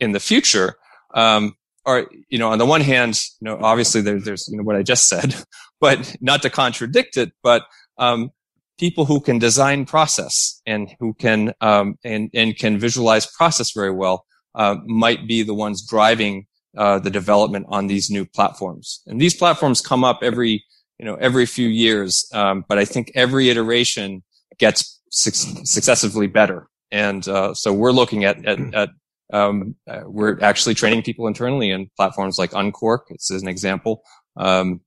in 0.00 0.12
the 0.12 0.20
future 0.20 0.76
um, 1.14 1.54
are, 1.86 2.06
you 2.28 2.38
know, 2.38 2.50
on 2.50 2.58
the 2.58 2.66
one 2.66 2.80
hand, 2.80 3.20
you 3.40 3.44
know, 3.46 3.58
obviously 3.62 4.00
there, 4.00 4.18
there's 4.18 4.48
you 4.48 4.56
know 4.56 4.62
what 4.64 4.76
I 4.76 4.82
just 4.82 5.08
said, 5.08 5.34
but 5.80 6.16
not 6.20 6.42
to 6.42 6.50
contradict 6.50 7.16
it, 7.16 7.32
but 7.42 7.64
um, 7.98 8.30
people 8.78 9.04
who 9.04 9.20
can 9.20 9.38
design 9.38 9.84
process 9.84 10.60
and 10.66 10.94
who 10.98 11.14
can 11.14 11.52
um, 11.60 11.98
and 12.04 12.30
and 12.34 12.56
can 12.56 12.78
visualize 12.78 13.26
process 13.26 13.70
very 13.72 13.92
well 13.92 14.24
uh, 14.54 14.76
might 14.86 15.28
be 15.28 15.42
the 15.42 15.54
ones 15.54 15.86
driving 15.86 16.46
uh, 16.76 16.98
the 16.98 17.10
development 17.10 17.66
on 17.68 17.86
these 17.86 18.10
new 18.10 18.24
platforms. 18.24 19.00
And 19.06 19.20
these 19.20 19.34
platforms 19.34 19.80
come 19.80 20.04
up 20.04 20.20
every 20.22 20.64
you 20.98 21.04
know 21.04 21.16
every 21.16 21.46
few 21.46 21.68
years, 21.68 22.28
um, 22.32 22.64
but 22.68 22.78
I 22.78 22.84
think 22.84 23.12
every 23.14 23.50
iteration 23.50 24.22
gets 24.58 25.00
su- 25.10 25.30
successively 25.64 26.26
better. 26.26 26.68
And 26.90 27.26
uh, 27.28 27.54
so 27.54 27.72
we're 27.72 27.92
looking 27.92 28.24
at 28.24 28.44
at, 28.44 28.74
at 28.74 28.90
um, 29.32 29.74
uh, 29.88 30.02
we're 30.04 30.40
actually 30.40 30.74
training 30.74 31.02
people 31.02 31.26
internally 31.26 31.70
in 31.70 31.90
platforms 31.96 32.38
like 32.38 32.52
Unqork. 32.52 33.00
It's 33.10 33.30
an 33.30 33.48
example. 33.48 34.02
Um, 34.36 34.80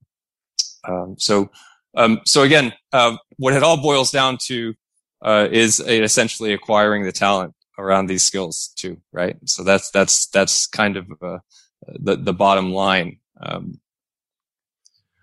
um, 0.88 1.16
so 1.18 1.50
um, 1.96 2.22
so 2.26 2.44
again, 2.44 2.74
uh, 2.94 3.18
what 3.38 3.54
it 3.54 3.64
all 3.64 3.82
boils 3.82 4.12
down 4.12 4.38
to 4.46 4.74
uh, 5.22 5.48
is 5.52 5.80
essentially 5.80 6.54
acquiring 6.54 7.04
the 7.04 7.12
talent 7.12 7.54
around 7.78 8.08
these 8.08 8.24
skills 8.24 8.72
too, 8.76 9.02
right? 9.12 9.38
So 9.46 9.64
that's 9.64 9.90
that's 9.92 10.28
that's 10.28 10.68
kind 10.68 10.98
of 10.98 11.08
uh, 11.22 11.40
the 11.88 12.16
the 12.16 12.34
bottom 12.34 12.72
line. 12.72 13.20
Um, 13.42 13.80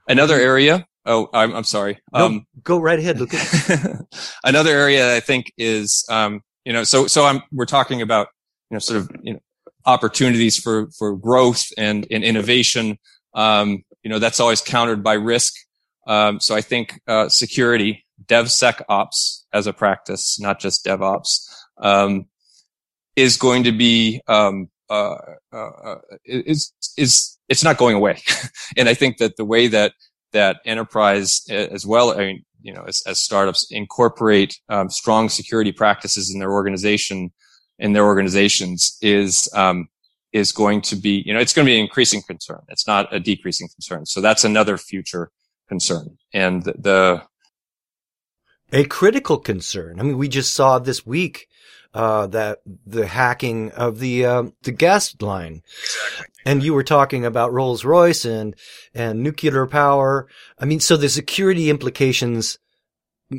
another 0.09 0.37
area 0.37 0.87
Oh, 1.07 1.29
I'm, 1.35 1.55
I'm 1.55 1.65
sorry. 1.65 2.01
No, 2.13 2.27
um, 2.27 2.47
go 2.63 2.79
right 2.79 2.99
ahead, 2.99 3.21
Lucas. 3.21 3.71
another 4.45 4.71
area 4.71 5.15
I 5.15 5.21
think 5.21 5.53
is, 5.59 6.05
um, 6.11 6.41
you 6.65 6.73
know, 6.73 6.85
so, 6.85 7.07
so 7.07 7.27
I'm, 7.27 7.43
we're 7.53 7.67
talking 7.67 8.01
about, 8.01 8.29
you 8.71 8.77
know, 8.77 8.79
sort 8.79 9.01
of, 9.01 9.11
you 9.23 9.35
know, 9.35 9.41
opportunities 9.85 10.59
for, 10.59 10.89
for 10.99 11.15
growth 11.15 11.67
and, 11.77 12.07
and 12.11 12.25
innovation. 12.25 12.99
Um, 13.35 13.83
you 14.03 14.09
know, 14.09 14.19
that's 14.19 14.41
always 14.41 14.63
countered 14.63 15.03
by 15.05 15.15
risk. 15.15 15.55
Um, 16.07 16.41
so 16.41 16.55
I 16.55 16.63
think, 16.63 16.99
uh, 17.07 17.29
security, 17.29 18.07
DevSecOps 18.27 19.45
as 19.53 19.67
a 19.67 19.73
practice, 19.75 20.41
not 20.41 20.59
just 20.59 20.87
DevOps, 20.87 21.47
um, 21.79 22.27
is 23.15 23.37
going 23.37 23.65
to 23.65 23.73
be, 23.73 24.23
um, 24.27 24.69
uh, 24.89 25.17
uh, 25.53 25.57
uh 25.57 25.97
is, 26.25 26.73
is, 26.97 27.39
it's 27.49 27.65
not 27.65 27.77
going 27.77 27.95
away. 27.95 28.23
and 28.77 28.89
I 28.89 28.95
think 28.95 29.19
that 29.19 29.37
the 29.37 29.45
way 29.45 29.67
that 29.69 29.93
that 30.35 30.61
enterprise 30.65 31.41
as 31.49 31.87
well, 31.87 32.13
I 32.13 32.19
mean, 32.19 32.45
you 32.61 32.73
know, 32.73 32.85
as, 32.87 33.03
as 33.07 33.19
startups 33.19 33.71
incorporate 33.71 34.61
um, 34.69 34.91
strong 34.91 35.29
security 35.29 35.73
practices 35.73 36.33
in 36.33 36.39
their 36.39 36.53
organization, 36.53 37.33
in 37.79 37.95
their 37.95 38.05
organizations 38.05 38.99
is, 39.01 39.49
um, 39.55 39.89
is 40.33 40.53
going 40.53 40.83
to 40.83 40.97
be, 40.97 41.23
you 41.27 41.33
know, 41.33 41.41
it's 41.41 41.53
going 41.53 41.67
to 41.67 41.71
be 41.71 41.77
an 41.77 41.83
increasing 41.83 42.23
concern. 42.23 42.61
It's 42.69 42.87
not 42.87 43.13
a 43.15 43.19
decreasing 43.19 43.69
concern. 43.69 44.07
So 44.07 44.21
that's 44.21 44.45
another 44.45 44.77
future 44.77 45.31
concern. 45.69 46.19
And 46.33 46.63
the, 46.65 47.23
a 48.73 48.85
critical 48.85 49.39
concern. 49.39 50.01
I 50.01 50.03
mean, 50.03 50.19
we 50.19 50.29
just 50.29 50.53
saw 50.53 50.79
this 50.79 51.07
week 51.07 51.49
uh, 51.95 52.27
that 52.29 52.59
the 52.87 53.07
hacking 53.07 53.71
of 53.73 54.01
the 54.01 54.27
uh, 54.27 54.45
the 54.63 54.73
gas 54.73 55.15
line. 55.21 55.63
Exactly. 55.83 56.34
And 56.45 56.63
you 56.63 56.75
were 56.75 56.85
talking 56.85 57.25
about 57.25 57.53
Rolls 57.53 57.85
Royce 57.85 58.25
and 58.25 58.55
and 58.95 59.23
nuclear 59.23 59.67
power. 59.67 60.29
I 60.59 60.65
mean, 60.65 60.81
so 60.81 60.97
the 60.97 61.09
security 61.09 61.71
implications, 61.71 62.59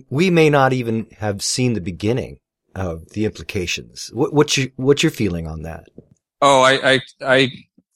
we 0.10 0.30
may 0.30 0.50
not 0.50 0.74
even 0.74 1.08
have 1.20 1.44
seen 1.44 1.74
the 1.74 1.82
beginning 1.82 2.40
of 2.76 3.10
the 3.10 3.26
implications. 3.26 4.10
What, 4.14 4.34
what's 4.34 4.58
your 4.58 4.68
what's 4.76 5.04
your 5.04 5.12
feeling 5.12 5.48
on 5.48 5.62
that? 5.64 5.86
Oh, 6.42 6.62
I 6.62 6.94
I, 6.94 7.00
I 7.22 7.52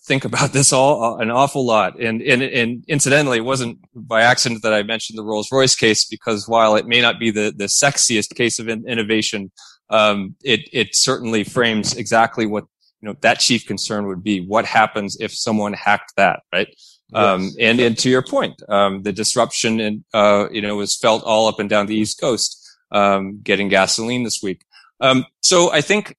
think 0.10 0.26
about 0.26 0.52
this 0.54 0.74
all 0.74 1.04
uh, 1.04 1.18
an 1.20 1.32
awful 1.32 1.66
lot. 1.66 1.98
And, 1.98 2.22
and, 2.22 2.42
and 2.42 2.84
incidentally, 2.90 3.38
it 3.38 3.46
wasn't 3.46 3.78
by 3.96 4.24
accident 4.24 4.64
that 4.64 4.74
I 4.74 4.84
mentioned 4.84 5.18
the 5.18 5.24
Rolls 5.24 5.50
Royce 5.50 5.76
case 5.76 6.06
because 6.06 6.50
while 6.50 6.76
it 6.76 6.86
may 6.86 7.00
not 7.00 7.18
be 7.18 7.32
the, 7.32 7.54
the 7.56 7.66
sexiest 7.66 8.36
case 8.36 8.60
of 8.60 8.68
innovation, 8.68 9.52
um, 9.90 10.36
it, 10.44 10.62
it 10.74 10.90
certainly 10.94 11.46
frames 11.46 11.96
exactly 11.96 12.46
what, 12.46 12.66
you 13.02 13.10
know, 13.10 13.16
that 13.22 13.40
chief 13.40 13.66
concern 13.66 14.08
would 14.08 14.24
be. 14.24 14.46
What 14.46 14.66
happens 14.66 15.18
if 15.20 15.34
someone 15.34 15.74
hacked 15.74 16.14
that, 16.18 16.42
right? 16.54 16.68
Um, 17.14 17.44
yes. 17.44 17.52
Um, 17.52 17.56
and, 17.60 17.80
and 17.80 17.98
to 18.00 18.10
your 18.10 18.22
point, 18.22 18.62
um, 18.70 19.04
the 19.04 19.14
disruption 19.14 19.80
and, 19.80 20.04
uh, 20.14 20.48
you 20.52 20.62
know, 20.62 20.76
was 20.76 20.96
felt 20.96 21.24
all 21.24 21.48
up 21.48 21.60
and 21.60 21.70
down 21.70 21.88
the 21.88 21.96
East 21.96 22.20
Coast, 22.20 22.78
um, 22.92 23.40
getting 23.42 23.70
gasoline 23.70 24.24
this 24.24 24.42
week. 24.44 24.64
Um, 25.00 25.26
so 25.42 25.72
I 25.72 25.82
think 25.82 26.16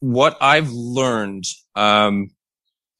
what 0.00 0.36
I've 0.40 0.70
learned, 0.70 1.44
um, 1.76 2.30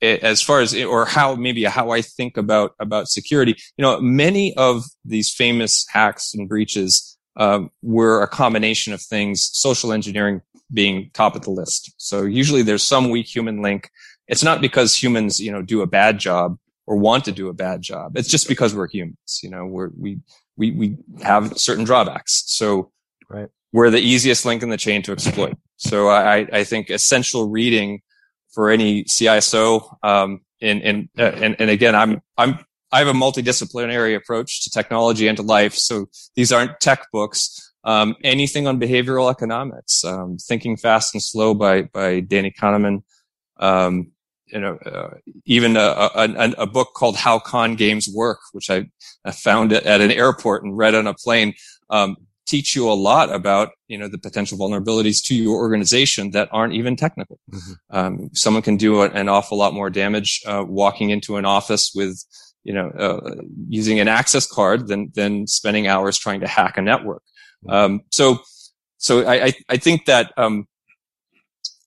as 0.03 0.43
far 0.43 0.61
as 0.61 0.75
or 0.75 1.05
how 1.05 1.37
maybe 1.37 1.65
how 1.65 1.91
I 1.91 2.03
think 2.03 2.37
about 2.37 2.75
about 2.81 3.09
security. 3.09 3.57
You 3.77 3.83
know, 3.83 4.01
many 4.01 4.55
of 4.57 4.83
these 5.05 5.31
famous 5.31 5.87
hacks 5.89 6.35
and 6.35 6.49
breaches 6.49 7.17
um, 7.37 7.71
were 7.83 8.23
a 8.23 8.29
combination 8.29 8.93
of 8.93 9.01
things. 9.01 9.49
Social 9.53 9.93
engineering 9.93 10.43
being 10.73 11.11
top 11.13 11.37
of 11.37 11.43
the 11.43 11.51
list. 11.51 11.93
So 11.97 12.23
usually 12.23 12.63
there's 12.63 12.83
some 12.83 13.11
weak 13.11 13.27
human 13.27 13.63
link. 13.63 13.91
It's 14.29 14.43
not 14.43 14.61
because 14.61 14.95
humans, 14.95 15.41
you 15.41 15.53
know, 15.53 15.63
do 15.63 15.83
a 15.83 15.87
bad 15.87 16.19
job 16.19 16.59
or 16.87 16.97
want 16.97 17.25
to 17.27 17.33
do 17.33 17.49
a 17.49 17.55
bad 17.55 17.83
job. 17.83 18.17
It's 18.17 18.29
just 18.29 18.49
because 18.49 18.75
we're 18.75 18.89
humans. 18.89 19.41
You 19.43 19.51
know, 19.51 19.67
we're, 19.67 19.91
we 19.99 20.21
we 20.57 20.71
we 20.73 20.97
have 21.23 21.59
certain 21.59 21.85
drawbacks. 21.85 22.45
So 22.47 22.91
right. 23.29 23.49
we're 23.73 23.91
the 23.91 24.01
easiest 24.01 24.45
link 24.45 24.63
in 24.63 24.69
the 24.69 24.77
chain 24.77 25.03
to 25.03 25.13
exploit. 25.13 25.57
So 25.77 26.09
I 26.09 26.47
I 26.53 26.65
think 26.65 26.91
essential 26.91 27.49
reading 27.49 28.03
for 28.53 28.71
any 28.71 29.05
CISO. 29.05 29.97
Um, 30.03 30.41
and, 30.61 30.83
and, 30.83 31.09
uh, 31.19 31.23
and, 31.23 31.57
and 31.59 31.71
again, 31.71 31.95
I'm, 31.95 32.23
I'm, 32.37 32.59
I 32.93 32.99
have 32.99 33.09
a 33.09 33.13
multidisciplinary 33.13 34.15
approach 34.15 34.63
to 34.65 34.71
technology 34.71 35.27
and 35.27 35.37
to 35.39 35.43
life. 35.43 35.75
So 35.75 36.07
these 36.37 36.53
aren't 36.53 36.79
tech 36.79 37.07
books. 37.13 37.72
Um, 37.85 38.17
anything 38.23 38.67
on 38.67 38.79
behavioral 38.79 39.31
economics, 39.31 40.05
um, 40.05 40.37
thinking 40.39 40.77
fast 40.77 41.15
and 41.15 41.23
slow 41.23 41.55
by, 41.55 41.83
by 41.83 42.21
Danny 42.21 42.53
Kahneman. 42.53 43.03
Um, 43.59 44.13
you 44.47 44.61
know, 44.61 44.77
uh, 44.77 45.15
even 45.47 45.77
a, 45.77 45.81
a, 45.81 46.55
a, 46.59 46.67
book 46.67 46.93
called 46.95 47.17
How 47.17 47.39
Con 47.39 47.75
Games 47.75 48.09
Work, 48.13 48.39
which 48.53 48.69
I, 48.69 48.87
I 49.25 49.31
found 49.31 49.73
at 49.73 50.01
an 50.01 50.11
airport 50.11 50.63
and 50.63 50.77
read 50.77 50.95
on 50.95 51.07
a 51.07 51.15
plane. 51.15 51.55
Um, 51.89 52.17
teach 52.47 52.77
you 52.77 52.91
a 52.91 52.93
lot 52.93 53.33
about 53.33 53.71
you 53.89 53.97
know 53.97 54.09
the 54.09 54.19
potential 54.19 54.59
vulnerabilities 54.59 55.25
to 55.25 55.35
your 55.35 55.57
organization 55.57 56.31
that 56.33 56.49
aren't 56.53 56.75
even 56.75 56.97
technical. 56.97 57.39
Mm-hmm. 57.51 57.97
Um, 57.97 58.31
someone 58.35 58.63
can 58.63 58.77
do 58.77 59.03
an 59.03 59.29
awful 59.29 59.57
lot 59.57 59.73
more 59.73 59.91
damage 59.91 60.43
uh, 60.47 60.65
walking 60.67 61.11
into 61.11 61.37
an 61.37 61.45
office 61.45 61.93
with 61.95 62.23
you 62.65 62.75
know 62.75 62.91
uh, 62.91 63.35
using 63.69 64.01
an 64.01 64.09
access 64.09 64.47
card 64.47 64.89
than 64.89 65.11
than 65.15 65.47
spending 65.47 65.87
hours 65.87 66.19
trying 66.19 66.41
to 66.41 66.49
hack 66.49 66.77
a 66.77 66.83
network. 66.83 67.23
Mm-hmm. 67.65 67.71
Um, 67.71 68.01
so 68.11 68.41
so 68.99 69.27
I 69.27 69.53
I, 69.69 69.77
think 69.77 70.07
that 70.07 70.33
um, 70.37 70.67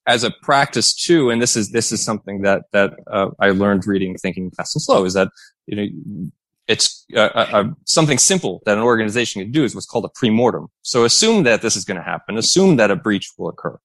as 0.06 0.24
a 0.24 0.32
practice 0.42 0.94
too, 0.94 1.30
and 1.30 1.42
this 1.42 1.56
is 1.56 1.72
this 1.72 1.92
is 1.92 2.04
something 2.04 2.42
that 2.42 2.64
that 2.72 2.94
uh, 3.08 3.30
I 3.40 3.52
learned 3.52 3.88
reading 3.88 4.16
Thinking 4.18 4.52
Fast 4.52 4.76
and 4.76 4.82
Slow 4.82 5.06
is 5.06 5.14
that 5.14 5.30
you 5.66 5.76
know 5.76 6.30
it's 6.68 7.06
uh, 7.16 7.20
uh, 7.20 7.50
uh, 7.54 7.64
something 7.86 8.18
simple 8.18 8.62
that 8.66 8.78
an 8.78 8.84
organization 8.84 9.42
can 9.42 9.52
do 9.52 9.64
is 9.64 9.76
what's 9.76 9.86
called 9.86 10.06
a 10.06 10.10
pre-mortem. 10.10 10.68
So 10.82 11.06
assume 11.06 11.44
that 11.44 11.62
this 11.62 11.76
is 11.76 11.86
going 11.86 11.98
to 11.98 12.04
happen. 12.04 12.38
Assume 12.38 12.78
that 12.78 12.92
a 12.92 12.96
breach 12.96 13.32
will 13.38 13.50
occur, 13.50 13.78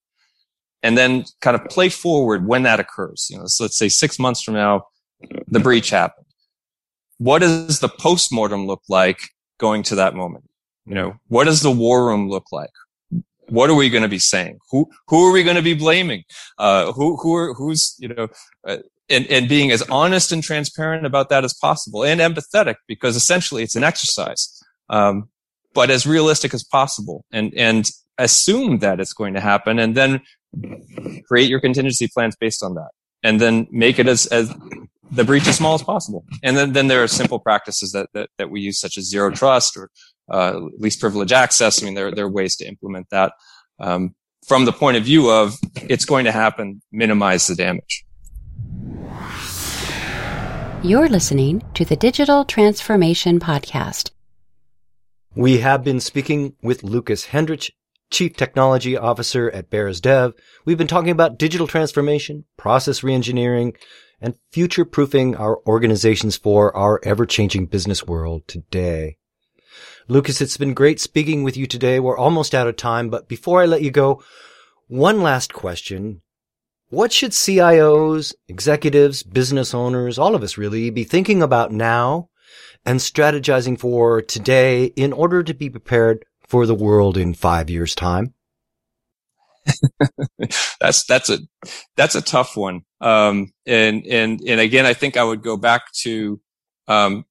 and 0.83 0.97
then 0.97 1.25
kind 1.41 1.55
of 1.55 1.65
play 1.65 1.89
forward 1.89 2.47
when 2.47 2.63
that 2.63 2.79
occurs. 2.79 3.27
You 3.29 3.37
know, 3.37 3.45
so 3.45 3.63
let's 3.63 3.77
say 3.77 3.89
six 3.89 4.19
months 4.19 4.41
from 4.41 4.55
now, 4.55 4.87
the 5.47 5.59
breach 5.59 5.89
happened. 5.89 6.25
What 7.17 7.39
does 7.39 7.79
the 7.79 7.89
post-mortem 7.89 8.65
look 8.65 8.81
like 8.89 9.19
going 9.59 9.83
to 9.83 9.95
that 9.95 10.15
moment? 10.15 10.45
You 10.85 10.95
know, 10.95 11.13
what 11.27 11.45
does 11.45 11.61
the 11.61 11.71
war 11.71 12.07
room 12.07 12.29
look 12.29 12.45
like? 12.51 12.71
What 13.49 13.69
are 13.69 13.75
we 13.75 13.89
going 13.89 14.03
to 14.03 14.09
be 14.09 14.19
saying? 14.19 14.59
Who 14.71 14.89
who 15.07 15.27
are 15.27 15.31
we 15.31 15.43
going 15.43 15.57
to 15.57 15.61
be 15.61 15.73
blaming? 15.73 16.23
Uh, 16.57 16.91
who 16.93 17.17
who 17.17 17.35
are 17.35 17.53
who's 17.53 17.95
you 17.99 18.07
know 18.07 18.27
uh, 18.65 18.77
and, 19.11 19.27
and 19.27 19.49
being 19.49 19.71
as 19.71 19.81
honest 19.83 20.31
and 20.31 20.41
transparent 20.41 21.05
about 21.05 21.29
that 21.29 21.43
as 21.43 21.53
possible 21.53 22.03
and 22.03 22.21
empathetic 22.21 22.75
because 22.87 23.15
essentially 23.15 23.61
it's 23.61 23.75
an 23.75 23.83
exercise. 23.83 24.63
Um, 24.89 25.29
but 25.73 25.89
as 25.89 26.07
realistic 26.07 26.53
as 26.53 26.63
possible 26.63 27.25
and, 27.31 27.53
and 27.55 27.89
assume 28.17 28.79
that 28.79 28.99
it's 28.99 29.13
going 29.13 29.33
to 29.33 29.39
happen 29.39 29.79
and 29.79 29.95
then 29.95 30.21
create 31.27 31.49
your 31.49 31.59
contingency 31.59 32.07
plans 32.07 32.35
based 32.35 32.63
on 32.63 32.75
that 32.75 32.89
and 33.23 33.39
then 33.39 33.67
make 33.71 33.99
it 33.99 34.07
as, 34.07 34.27
as 34.27 34.53
the 35.11 35.23
breach 35.23 35.47
as 35.47 35.57
small 35.57 35.75
as 35.75 35.83
possible. 35.83 36.25
And 36.43 36.57
then, 36.57 36.73
then 36.73 36.87
there 36.87 37.03
are 37.03 37.07
simple 37.07 37.39
practices 37.39 37.91
that, 37.91 38.09
that, 38.13 38.29
that 38.37 38.49
we 38.49 38.61
use 38.61 38.79
such 38.79 38.97
as 38.97 39.09
zero 39.09 39.29
trust 39.29 39.77
or, 39.77 39.89
uh, 40.29 40.59
least 40.77 40.99
privilege 40.99 41.31
access. 41.31 41.81
I 41.81 41.85
mean, 41.85 41.95
there, 41.95 42.11
there 42.11 42.25
are 42.25 42.31
ways 42.31 42.55
to 42.57 42.65
implement 42.67 43.07
that. 43.11 43.33
Um, 43.79 44.15
from 44.47 44.65
the 44.65 44.73
point 44.73 44.97
of 44.97 45.03
view 45.03 45.29
of 45.29 45.55
it's 45.75 46.05
going 46.05 46.25
to 46.25 46.31
happen, 46.31 46.81
minimize 46.91 47.47
the 47.47 47.55
damage. 47.55 48.05
You're 50.83 51.09
listening 51.09 51.61
to 51.75 51.85
the 51.85 51.95
Digital 51.95 52.43
Transformation 52.43 53.39
Podcast. 53.39 54.11
We 55.35 55.59
have 55.59 55.83
been 55.83 55.99
speaking 55.99 56.55
with 56.63 56.83
Lucas 56.83 57.25
Hendrich, 57.25 57.71
Chief 58.09 58.35
Technology 58.35 58.97
Officer 58.97 59.49
at 59.51 59.69
BairesDev. 59.69 60.33
We've 60.65 60.77
been 60.77 60.87
talking 60.87 61.11
about 61.11 61.37
digital 61.37 61.67
transformation, 61.67 62.45
process 62.57 63.01
reengineering, 63.01 63.75
and 64.19 64.35
future 64.51 64.83
proofing 64.83 65.35
our 65.35 65.59
organizations 65.67 66.35
for 66.35 66.75
our 66.75 66.99
ever 67.03 67.25
changing 67.25 67.67
business 67.67 68.05
world 68.05 68.47
today. 68.47 69.17
Lucas, 70.07 70.41
it's 70.41 70.57
been 70.57 70.73
great 70.73 70.99
speaking 70.99 71.43
with 71.43 71.55
you 71.55 71.67
today. 71.67 71.99
We're 71.99 72.17
almost 72.17 72.55
out 72.55 72.67
of 72.67 72.75
time, 72.75 73.09
but 73.09 73.27
before 73.27 73.61
I 73.61 73.65
let 73.65 73.81
you 73.81 73.91
go, 73.91 74.23
one 74.87 75.21
last 75.21 75.53
question. 75.53 76.21
What 76.89 77.13
should 77.13 77.31
CIOs, 77.31 78.33
executives, 78.47 79.23
business 79.23 79.73
owners, 79.73 80.19
all 80.19 80.35
of 80.35 80.43
us 80.43 80.57
really 80.57 80.89
be 80.89 81.03
thinking 81.03 81.41
about 81.41 81.71
now 81.71 82.29
and 82.85 82.99
strategizing 82.99 83.79
for 83.79 84.21
today 84.21 84.85
in 84.85 85.13
order 85.13 85.43
to 85.43 85.53
be 85.53 85.69
prepared 85.69 86.25
for 86.47 86.65
the 86.65 86.75
world 86.75 87.15
in 87.15 87.33
five 87.33 87.69
years 87.69 87.95
time? 87.95 88.33
that's 90.81 91.05
that's 91.05 91.29
a 91.29 91.37
that's 91.95 92.15
a 92.15 92.21
tough 92.21 92.57
one. 92.57 92.81
Um, 92.99 93.53
and 93.65 94.05
and 94.05 94.41
and 94.45 94.59
again, 94.59 94.85
I 94.85 94.93
think 94.93 95.15
I 95.15 95.23
would 95.23 95.43
go 95.43 95.55
back 95.55 95.83
to, 96.01 96.41
um, 96.87 97.25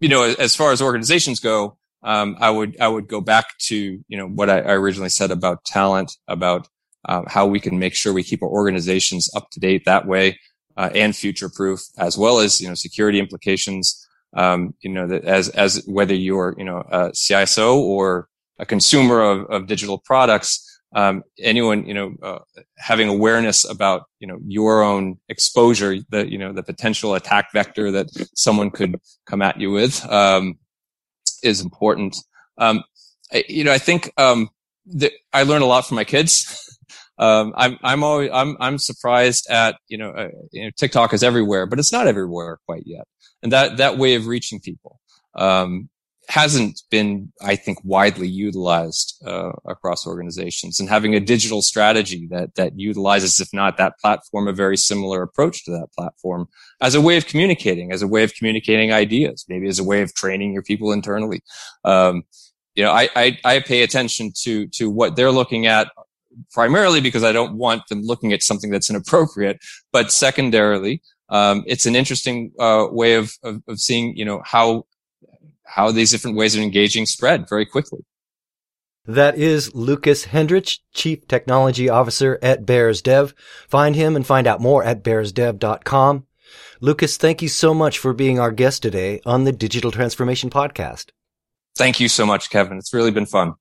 you 0.00 0.08
know, 0.08 0.24
as 0.24 0.56
far 0.56 0.72
as 0.72 0.82
organizations 0.82 1.40
go, 1.40 1.78
um, 2.02 2.36
I 2.40 2.50
would 2.50 2.80
I 2.80 2.88
would 2.88 3.08
go 3.08 3.20
back 3.20 3.58
to 3.68 3.76
you 3.76 4.16
know 4.16 4.26
what 4.28 4.48
I, 4.50 4.60
I 4.60 4.72
originally 4.72 5.10
said 5.10 5.30
about 5.30 5.64
talent, 5.64 6.16
about 6.28 6.68
uh, 7.08 7.22
how 7.26 7.46
we 7.46 7.60
can 7.60 7.78
make 7.78 7.94
sure 7.94 8.12
we 8.12 8.22
keep 8.22 8.42
our 8.42 8.48
organizations 8.48 9.30
up 9.34 9.50
to 9.50 9.60
date 9.60 9.84
that 9.86 10.06
way 10.06 10.38
uh, 10.76 10.90
and 10.94 11.14
future 11.16 11.48
proof, 11.48 11.80
as 11.98 12.16
well 12.18 12.38
as 12.38 12.60
you 12.60 12.68
know 12.68 12.74
security 12.74 13.18
implications. 13.18 14.06
um, 14.34 14.74
you 14.80 14.90
know, 14.90 15.06
that 15.06 15.24
as, 15.24 15.48
as 15.50 15.82
whether 15.86 16.14
you're, 16.14 16.54
you 16.56 16.64
know, 16.64 16.78
a 16.90 17.10
CISO 17.10 17.76
or 17.76 18.28
a 18.58 18.66
consumer 18.66 19.20
of, 19.22 19.46
of 19.46 19.66
digital 19.66 19.98
products, 19.98 20.66
um, 20.94 21.22
anyone, 21.38 21.86
you 21.86 21.94
know, 21.94 22.14
uh, 22.22 22.38
having 22.78 23.08
awareness 23.08 23.68
about, 23.68 24.04
you 24.18 24.26
know, 24.26 24.38
your 24.46 24.82
own 24.82 25.18
exposure, 25.28 25.96
the, 26.10 26.30
you 26.30 26.38
know, 26.38 26.52
the 26.52 26.62
potential 26.62 27.14
attack 27.14 27.52
vector 27.52 27.90
that 27.92 28.08
someone 28.34 28.70
could 28.70 29.00
come 29.26 29.42
at 29.42 29.60
you 29.60 29.70
with, 29.70 30.04
um, 30.10 30.58
is 31.42 31.60
important. 31.60 32.16
Um, 32.58 32.84
I, 33.32 33.44
you 33.48 33.64
know, 33.64 33.72
I 33.72 33.78
think, 33.78 34.12
um, 34.16 34.50
that 34.86 35.12
I 35.32 35.44
learn 35.44 35.62
a 35.62 35.66
lot 35.66 35.86
from 35.86 35.96
my 35.96 36.04
kids. 36.04 36.66
Um, 37.20 37.52
I'm, 37.54 37.78
I'm 37.82 38.02
always, 38.02 38.30
I'm, 38.32 38.56
I'm 38.60 38.78
surprised 38.78 39.46
at, 39.50 39.76
you 39.88 39.98
know, 39.98 40.08
uh, 40.10 40.30
you 40.52 40.64
know, 40.64 40.70
TikTok 40.74 41.12
is 41.12 41.22
everywhere, 41.22 41.66
but 41.66 41.78
it's 41.78 41.92
not 41.92 42.06
everywhere 42.06 42.58
quite 42.64 42.84
yet. 42.86 43.06
And 43.42 43.52
that, 43.52 43.76
that 43.76 43.98
way 43.98 44.14
of 44.14 44.26
reaching 44.26 44.58
people, 44.58 44.98
um, 45.34 45.90
hasn't 46.30 46.82
been, 46.90 47.32
I 47.42 47.56
think, 47.56 47.78
widely 47.84 48.28
utilized 48.28 49.20
uh, 49.26 49.52
across 49.64 50.06
organizations. 50.06 50.78
And 50.78 50.88
having 50.88 51.14
a 51.14 51.20
digital 51.20 51.60
strategy 51.60 52.28
that 52.30 52.54
that 52.54 52.78
utilizes, 52.78 53.40
if 53.40 53.48
not 53.52 53.76
that 53.76 53.98
platform, 53.98 54.48
a 54.48 54.52
very 54.52 54.76
similar 54.76 55.22
approach 55.22 55.64
to 55.64 55.72
that 55.72 55.88
platform 55.96 56.48
as 56.80 56.94
a 56.94 57.00
way 57.00 57.16
of 57.16 57.26
communicating, 57.26 57.92
as 57.92 58.02
a 58.02 58.08
way 58.08 58.22
of 58.22 58.34
communicating 58.34 58.92
ideas, 58.92 59.44
maybe 59.48 59.68
as 59.68 59.78
a 59.78 59.84
way 59.84 60.02
of 60.02 60.14
training 60.14 60.52
your 60.52 60.62
people 60.62 60.92
internally. 60.92 61.42
Um, 61.84 62.22
you 62.76 62.84
know, 62.84 62.92
I, 62.92 63.08
I, 63.16 63.38
I 63.44 63.60
pay 63.60 63.82
attention 63.82 64.32
to 64.42 64.68
to 64.68 64.88
what 64.88 65.16
they're 65.16 65.32
looking 65.32 65.66
at 65.66 65.88
primarily 66.52 67.00
because 67.00 67.24
I 67.24 67.32
don't 67.32 67.54
want 67.56 67.82
them 67.88 68.02
looking 68.02 68.32
at 68.32 68.42
something 68.42 68.70
that's 68.70 68.88
inappropriate, 68.88 69.58
but 69.92 70.12
secondarily, 70.12 71.02
um, 71.28 71.64
it's 71.66 71.86
an 71.86 71.96
interesting 71.96 72.52
uh, 72.58 72.86
way 72.90 73.14
of, 73.14 73.32
of, 73.42 73.62
of 73.68 73.78
seeing, 73.78 74.16
you 74.16 74.24
know, 74.24 74.42
how 74.44 74.84
how 75.74 75.90
these 75.90 76.10
different 76.10 76.36
ways 76.36 76.54
of 76.54 76.62
engaging 76.62 77.06
spread 77.06 77.48
very 77.48 77.66
quickly. 77.66 78.00
That 79.06 79.38
is 79.38 79.74
Lucas 79.74 80.26
Hendrich, 80.26 80.80
Chief 80.92 81.26
Technology 81.26 81.88
Officer 81.88 82.38
at 82.42 82.66
BairesDev. 82.66 83.32
Find 83.68 83.96
him 83.96 84.14
and 84.14 84.26
find 84.26 84.46
out 84.46 84.60
more 84.60 84.84
at 84.84 85.02
bairesdev.com. 85.02 86.26
Lucas, 86.80 87.16
thank 87.16 87.42
you 87.42 87.48
so 87.48 87.74
much 87.74 87.98
for 87.98 88.12
being 88.12 88.38
our 88.38 88.50
guest 88.50 88.82
today 88.82 89.20
on 89.24 89.44
the 89.44 89.52
Digital 89.52 89.90
Transformation 89.90 90.50
Podcast. 90.50 91.10
Thank 91.76 92.00
you 92.00 92.08
so 92.08 92.26
much, 92.26 92.50
Kevin. 92.50 92.78
It's 92.78 92.92
really 92.92 93.10
been 93.10 93.26
fun. 93.26 93.54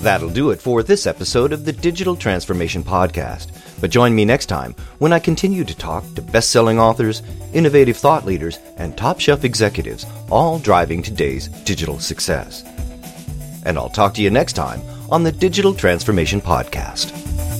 That'll 0.00 0.30
do 0.30 0.50
it 0.50 0.60
for 0.60 0.82
this 0.82 1.06
episode 1.06 1.52
of 1.52 1.64
the 1.64 1.72
Digital 1.72 2.16
Transformation 2.16 2.82
Podcast. 2.82 3.67
But 3.80 3.90
join 3.90 4.14
me 4.14 4.24
next 4.24 4.46
time 4.46 4.74
when 4.98 5.12
I 5.12 5.18
continue 5.18 5.64
to 5.64 5.76
talk 5.76 6.04
to 6.14 6.22
best 6.22 6.50
selling 6.50 6.78
authors, 6.78 7.22
innovative 7.52 7.96
thought 7.96 8.24
leaders, 8.24 8.58
and 8.76 8.96
top 8.96 9.20
shelf 9.20 9.44
executives, 9.44 10.06
all 10.30 10.58
driving 10.58 11.02
today's 11.02 11.48
digital 11.48 11.98
success. 11.98 12.64
And 13.64 13.78
I'll 13.78 13.90
talk 13.90 14.14
to 14.14 14.22
you 14.22 14.30
next 14.30 14.54
time 14.54 14.80
on 15.10 15.22
the 15.22 15.32
Digital 15.32 15.74
Transformation 15.74 16.40
Podcast. 16.40 17.57